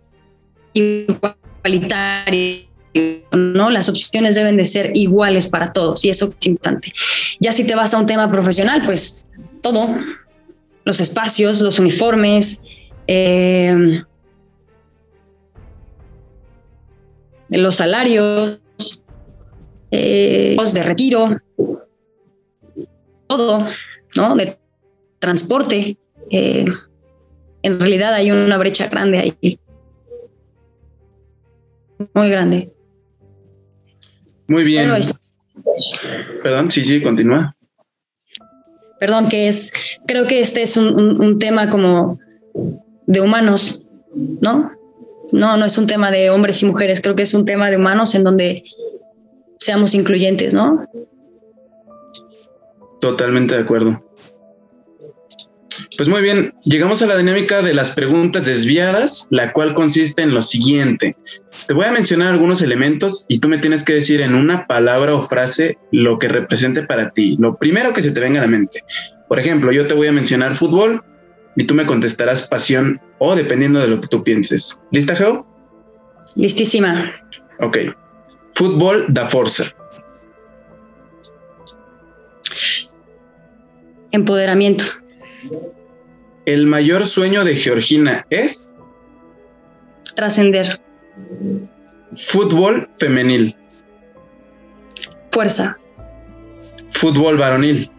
[1.65, 2.69] igualitario.
[3.33, 3.71] ¿no?
[3.71, 6.93] Las opciones deben de ser iguales para todos y eso es importante.
[7.41, 9.27] Ya si te vas a un tema profesional, pues
[9.61, 9.95] todo,
[10.85, 12.63] los espacios, los uniformes,
[13.07, 14.03] eh,
[17.51, 18.61] los salarios,
[19.91, 21.41] eh, de retiro,
[23.27, 23.67] todo,
[24.17, 24.35] ¿no?
[24.37, 24.59] De
[25.19, 25.99] transporte.
[26.31, 26.67] Eh,
[27.63, 29.59] en realidad hay una brecha grande ahí.
[32.15, 32.73] Muy grande.
[34.47, 34.91] Muy bien.
[36.43, 37.55] Perdón, sí, sí, continúa.
[39.01, 39.73] Perdón, que es,
[40.07, 42.19] creo que este es un tema como
[43.07, 43.83] de humanos,
[44.41, 44.73] ¿no?
[45.33, 47.77] No, no es un tema de hombres y mujeres, creo que es un tema de
[47.77, 48.63] humanos en donde
[49.59, 50.87] seamos incluyentes, ¿no?
[53.01, 54.08] Totalmente de acuerdo.
[55.99, 60.33] Pues muy bien, llegamos a la dinámica de las preguntas desviadas, la cual consiste en
[60.33, 61.17] lo siguiente.
[61.67, 65.17] Te voy a mencionar algunos elementos y tú me tienes que decir en una palabra
[65.17, 68.49] o frase lo que represente para ti, lo primero que se te venga a la
[68.49, 68.85] mente.
[69.27, 71.03] Por ejemplo, yo te voy a mencionar fútbol
[71.57, 74.79] y tú me contestarás pasión o dependiendo de lo que tú pienses.
[74.93, 75.45] ¿Lista, Geo?
[76.37, 77.13] Listísima.
[77.59, 77.77] Ok.
[78.55, 79.65] Fútbol da fuerza.
[84.13, 84.85] Empoderamiento.
[86.49, 88.73] El mayor sueño de Georgina es
[90.15, 90.81] trascender.
[92.17, 93.55] Fútbol femenil.
[95.31, 95.77] Fuerza.
[96.89, 97.91] Fútbol varonil.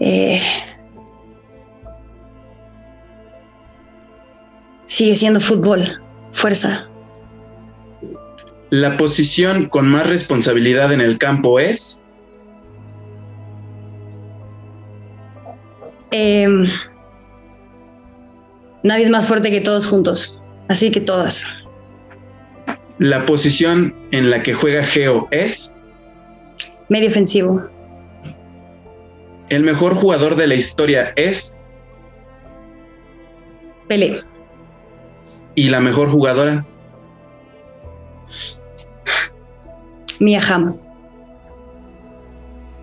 [0.00, 0.42] Eh,
[4.86, 6.02] sigue siendo fútbol,
[6.32, 6.88] fuerza.
[8.70, 12.02] La posición con más responsabilidad en el campo es.
[16.16, 16.68] Em,
[18.84, 20.38] nadie es más fuerte que todos juntos,
[20.68, 21.44] así que todas.
[23.00, 25.72] La posición en la que juega Geo es.
[26.88, 27.68] Medio ofensivo.
[29.48, 31.56] El mejor jugador de la historia es.
[33.88, 34.22] Pelé.
[35.56, 36.64] ¿Y la mejor jugadora?
[40.20, 40.76] Mia Hamm.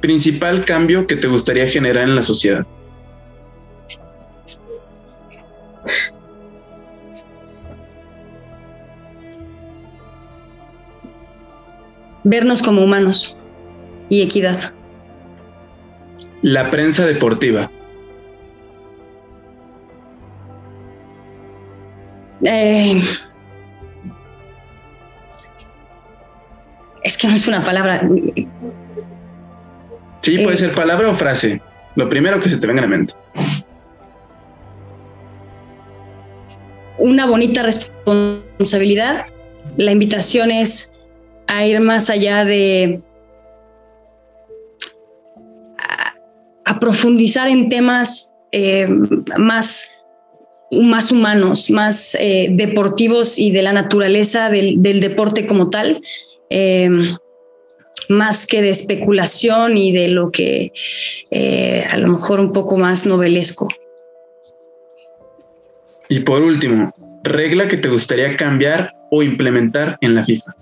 [0.01, 2.67] Principal cambio que te gustaría generar en la sociedad.
[12.23, 13.35] Vernos como humanos
[14.09, 14.73] y equidad.
[16.41, 17.69] La prensa deportiva.
[22.43, 23.01] Eh,
[27.03, 28.01] es que no es una palabra.
[30.21, 31.61] Sí, puede eh, ser palabra o frase.
[31.95, 33.13] Lo primero que se te venga a la mente.
[37.01, 39.25] Una bonita responsabilidad.
[39.75, 40.93] La invitación es
[41.47, 43.01] a ir más allá de
[46.63, 48.87] a, profundizar en temas eh,
[49.35, 49.89] más
[50.79, 56.03] más humanos, más eh, deportivos y de la naturaleza del, deporte como tal,
[56.51, 57.17] em,
[58.09, 60.71] más que de especulación y de lo que
[61.31, 63.67] eh, a lo mejor un poco más novelesco.
[66.11, 66.93] Y por último,
[67.23, 70.53] regla que te gustaría cambiar o implementar en la FIFA.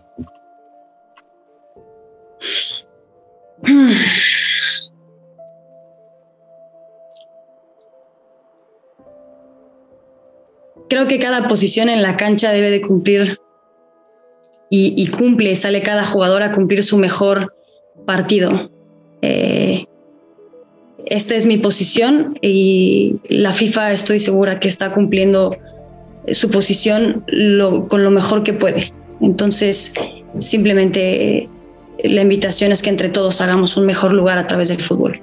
[10.88, 13.40] creo que cada posición en la cancha debe de cumplir
[14.70, 17.56] y, cumple, sale cada jugador a cumplir su mejor
[18.06, 18.70] partido.
[19.24, 19.49] Eh,
[21.10, 25.58] esta es mi posición y la FIFA estoy segura que está cumpliendo
[26.32, 27.26] su posición
[27.88, 28.94] con lo mejor que puede.
[29.20, 29.94] Entonces,
[30.36, 31.50] simplemente
[32.04, 35.20] la invitación es que entre todos hagamos un mejor lugar a través del fútbol.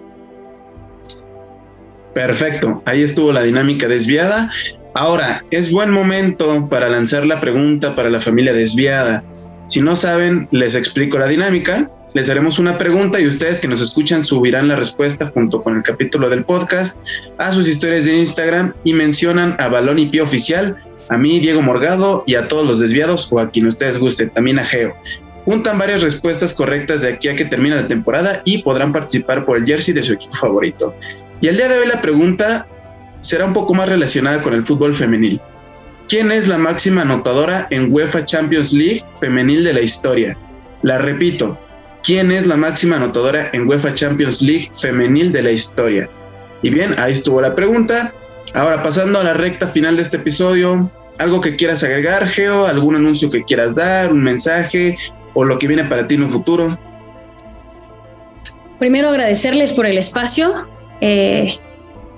[2.14, 4.51] Perfecto, ahí estuvo la dinámica desviada.
[4.93, 9.22] Ahora, es buen momento para lanzar la pregunta para la familia desviada.
[9.67, 11.91] Si no saben, les explico la dinámica.
[12.14, 15.83] Les haremos una pregunta y ustedes que nos escuchan subirán la respuesta junto con el
[15.83, 16.99] capítulo del podcast
[17.39, 20.77] a sus historias de Instagram y mencionan a Balón y Pie Oficial,
[21.09, 24.59] a mí, Diego Morgado, y a todos los desviados o a quien ustedes gusten, también
[24.59, 24.95] a Geo.
[25.45, 29.57] Juntan varias respuestas correctas de aquí a que termine la temporada y podrán participar por
[29.57, 30.95] el jersey de su equipo favorito.
[31.41, 32.67] Y el día de hoy la pregunta
[33.21, 35.41] será un poco más relacionada con el fútbol femenil.
[36.09, 40.36] ¿Quién es la máxima anotadora en UEFA Champions League femenil de la historia?
[40.82, 41.59] La repito,
[42.04, 46.09] ¿quién es la máxima anotadora en UEFA Champions League femenil de la historia?
[46.62, 48.12] Y bien, ahí estuvo la pregunta.
[48.54, 50.88] Ahora pasando a la recta final de este episodio,
[51.18, 52.66] ¿algo que quieras agregar, Geo?
[52.66, 54.12] ¿Algún anuncio que quieras dar?
[54.12, 54.96] ¿Un mensaje?
[55.34, 56.78] ¿O lo que viene para ti en un futuro?
[58.78, 60.66] Primero agradecerles por el espacio
[61.00, 61.59] Eh,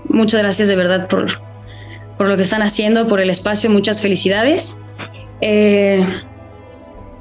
[0.08, 1.26] muchas gracias de verdad por,
[2.18, 4.80] por lo que están haciendo, por el espacio, muchas felicidades.
[5.40, 6.04] Eh,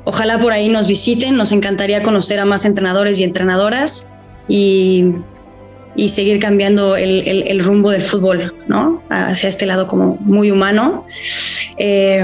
[0.04, 4.10] ojalá por ahí nos visiten, nos encantaría conocer a más entrenadores y entrenadoras
[4.48, 5.14] y,
[6.08, 9.04] seguir cambiando el, rumbo del fútbol, ¿no?
[9.10, 11.06] Hacia este lado como muy humano.
[11.78, 12.24] Eh,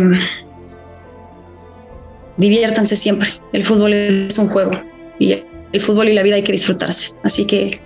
[2.37, 3.35] diviértanse siempre.
[3.51, 4.71] El fútbol es un juego
[5.19, 7.11] y el fútbol y la vida hay que disfrutarse.
[7.23, 7.79] Así que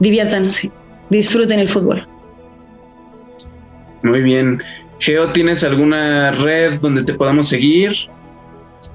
[0.00, 0.70] diviértanse,
[1.10, 2.06] disfruten el fútbol.
[4.04, 4.62] Muy bien.
[5.00, 7.92] Geo, ¿tienes alguna red donde te podamos seguir?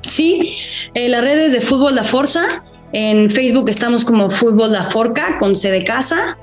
[0.03, 0.55] Sí,
[0.93, 2.64] eh, las redes de Fútbol La Forza.
[2.93, 6.38] En Facebook estamos como Fútbol La Forca con C de casa.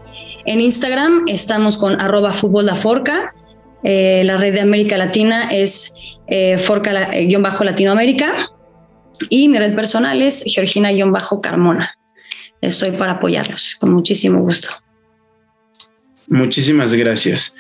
[0.44, 3.32] En Instagram estamos con arroba Fútbol La Forca.
[3.84, 5.94] Eh, la red de América Latina es
[6.26, 8.50] eh, Forca-Latinoamérica.
[9.30, 11.96] Y mi red personal es Georgina-Carmona.
[12.60, 14.70] Estoy para apoyarlos con muchísimo gusto.
[16.28, 17.54] Muchísimas gracias.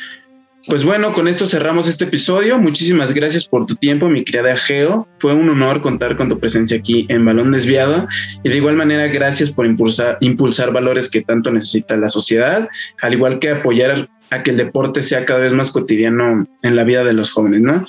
[0.66, 2.58] Pues bueno, con esto cerramos este episodio.
[2.58, 5.06] Muchísimas gracias por tu tiempo, mi querida Geo.
[5.16, 8.08] Fue un honor contar con tu presencia aquí en Balón Desviado.
[8.42, 12.68] Y de igual manera, gracias por impulsar, impulsar valores que tanto necesita la sociedad,
[13.00, 16.82] al igual que apoyar a que el deporte sea cada vez más cotidiano en la
[16.82, 17.86] vida de los jóvenes, ¿no?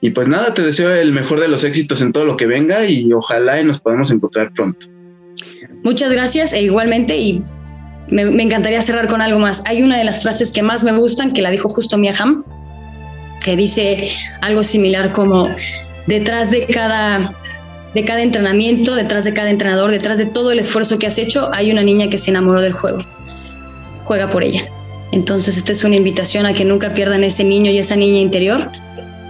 [0.00, 2.84] Y pues nada, te deseo el mejor de los éxitos en todo lo que venga
[2.86, 4.86] y ojalá y nos podamos encontrar pronto.
[5.84, 7.44] Muchas gracias e igualmente y
[8.08, 9.62] me, encantaría cerrar con algo más.
[9.66, 12.44] Hay una de las frases que más me gustan, que la dijo justo Mia Hamm,
[13.44, 15.48] que dice algo similar como
[16.06, 17.34] detrás de cada,
[17.94, 21.50] de cada entrenamiento, detrás de cada entrenador, detrás de todo el esfuerzo que has hecho,
[21.52, 22.98] hay una niña que se enamoró del juego.
[24.04, 24.68] Juega por ella.
[25.12, 28.70] Entonces, esta es una invitación a que nunca pierdan ese niño y esa niña interior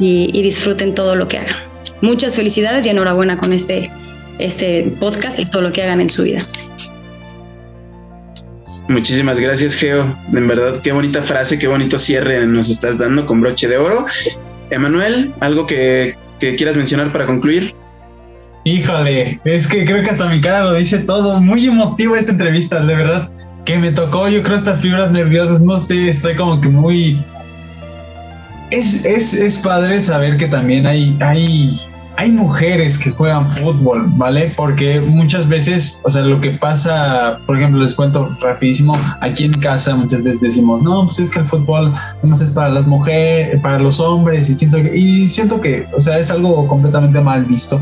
[0.01, 1.57] y, y disfruten todo lo que hagan.
[2.01, 3.91] Muchas felicidades y enhorabuena con este,
[4.39, 6.47] este podcast y todo lo que hagan en su vida.
[8.89, 10.17] Muchísimas gracias, Geo.
[10.33, 14.07] En verdad, qué bonita frase, qué bonito cierre nos estás dando con broche de oro.
[14.71, 17.75] Emanuel, ¿algo que, quieras mencionar para concluir?
[18.65, 21.41] Híjole, es que creo que hasta mi cara lo dice todo.
[21.41, 23.31] Muy emotivo esta entrevista, de verdad.
[23.65, 25.61] Que me tocó, yo creo, estas fibras nerviosas.
[25.61, 27.25] No sé, estoy como que muy.
[28.71, 31.81] Es, es, es padre saber que también hay, hay
[32.17, 34.55] hay mujeres que juegan fútbol, ¿vale?
[34.57, 39.53] Porque muchas veces, o sea, lo que pasa, por ejemplo, les cuento rapidísimo, aquí en
[39.55, 43.61] casa muchas veces decimos, no, pues es que el fútbol no es para las mujeres,
[43.61, 47.45] para los hombres y quién sabe Y siento que, o sea, es algo completamente mal
[47.45, 47.81] visto.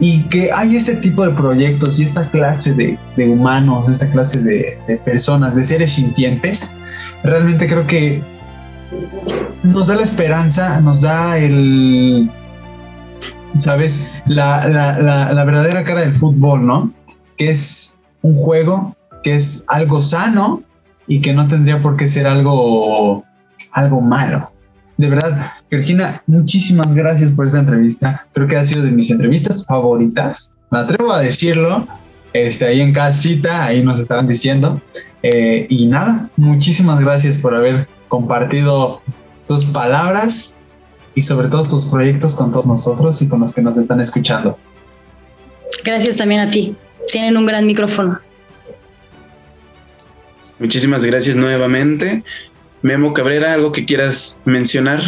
[0.00, 4.78] Y que hay este tipo de proyectos y esta clase de, humanos, esta clase de,
[4.88, 6.80] de personas, de seres sintientes,
[7.22, 8.22] realmente creo que
[9.62, 12.28] nos da la esperanza, nos da el
[13.58, 14.22] ¿sabes?
[14.26, 16.92] La, la, verdadera cara del fútbol, ¿no?
[17.36, 20.62] Que es un juego, que es algo sano
[21.06, 23.24] y que no tendría por qué ser algo,
[23.72, 24.50] algo malo.
[24.96, 28.26] De verdad, Georgina, muchísimas gracias por esta entrevista.
[28.32, 30.54] Creo que ha sido de mis entrevistas favoritas.
[30.70, 31.86] Me atrevo a decirlo.
[32.32, 34.80] Este, ahí en casita, ahí nos estarán diciendo.
[35.22, 39.00] Eh, y nada, muchísimas gracias por haber compartido
[39.46, 40.58] tus palabras
[41.16, 44.58] y sobre todo tus proyectos con todos nosotros y con los que nos están escuchando.
[45.82, 46.76] Gracias también a ti.
[47.10, 48.20] Tienen un gran micrófono.
[50.58, 52.22] Muchísimas gracias nuevamente.
[52.82, 55.00] Memo Cabrera, ¿algo que quieras mencionar?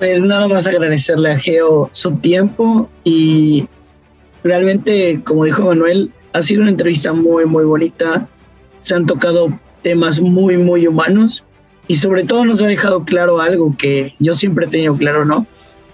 [0.00, 3.68] Pues nada más agradecerle a Geo su tiempo y
[4.42, 8.26] realmente, como dijo Manuel, ha sido una entrevista muy, muy bonita.
[8.82, 11.46] Se han tocado temas muy, muy humanos
[11.90, 15.44] y sobre todo nos ha dejado claro algo que yo siempre he tenido claro, ¿no?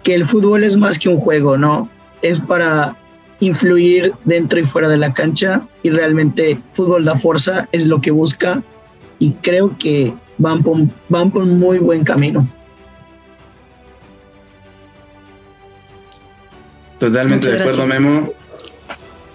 [0.03, 1.89] Que el fútbol es más que un juego, ¿no?
[2.21, 2.99] Es para
[3.41, 8.11] influir dentro y fuera de la cancha y realmente fútbol da fuerza es lo que
[8.11, 8.63] busca
[9.19, 10.77] y creo que van por,
[11.09, 12.47] van por muy buen camino.
[16.99, 18.33] Totalmente de acuerdo, Memo.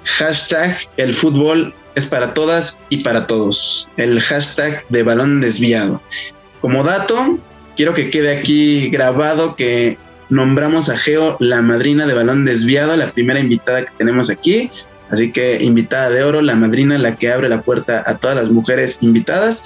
[0.03, 3.89] Hashtag el fútbol es para todas y para todos.
[3.97, 5.99] El hashtag de balón desviado.
[6.61, 7.39] Como dato,
[7.75, 9.97] quiero que quede aquí grabado que
[10.29, 14.69] nombramos a Geo la madrina de balón desviado, la primera invitada que tenemos aquí.
[15.09, 18.49] Así que invitada de oro, la madrina, la que abre la puerta a todas las
[18.49, 19.63] mujeres invitadas.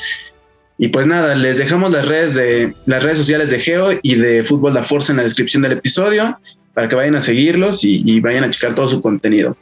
[0.77, 4.43] Y pues nada, les dejamos las redes de las redes sociales de Geo y de
[4.43, 6.39] Fútbol La Fuerza en la descripción del episodio
[6.73, 9.55] para que vayan a seguirlos y, y vayan a checar todo su contenido.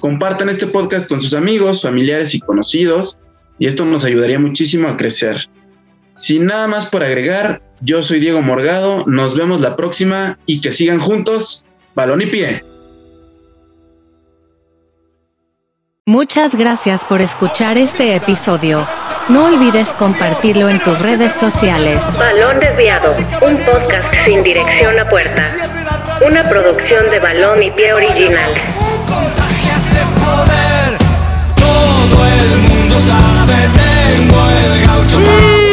[0.00, 3.18] Compartan este podcast con sus amigos, familiares y conocidos
[3.58, 5.48] y esto nos ayudaría muchísimo a crecer.
[6.16, 10.72] Sin nada más por agregar, yo soy Diego Morgado, nos vemos la próxima y que
[10.72, 12.64] sigan juntos, balón y pie.
[16.06, 18.86] Muchas gracias por escuchar este episodio.
[19.28, 22.02] No olvides compartirlo en tus redes sociales.
[22.16, 25.44] Balón Desviado, un podcast sin dirección a puerta.
[26.26, 28.60] Una producción de Balón y Pie Originals.
[31.56, 35.65] todo el mundo sabe, tengo el gaucho.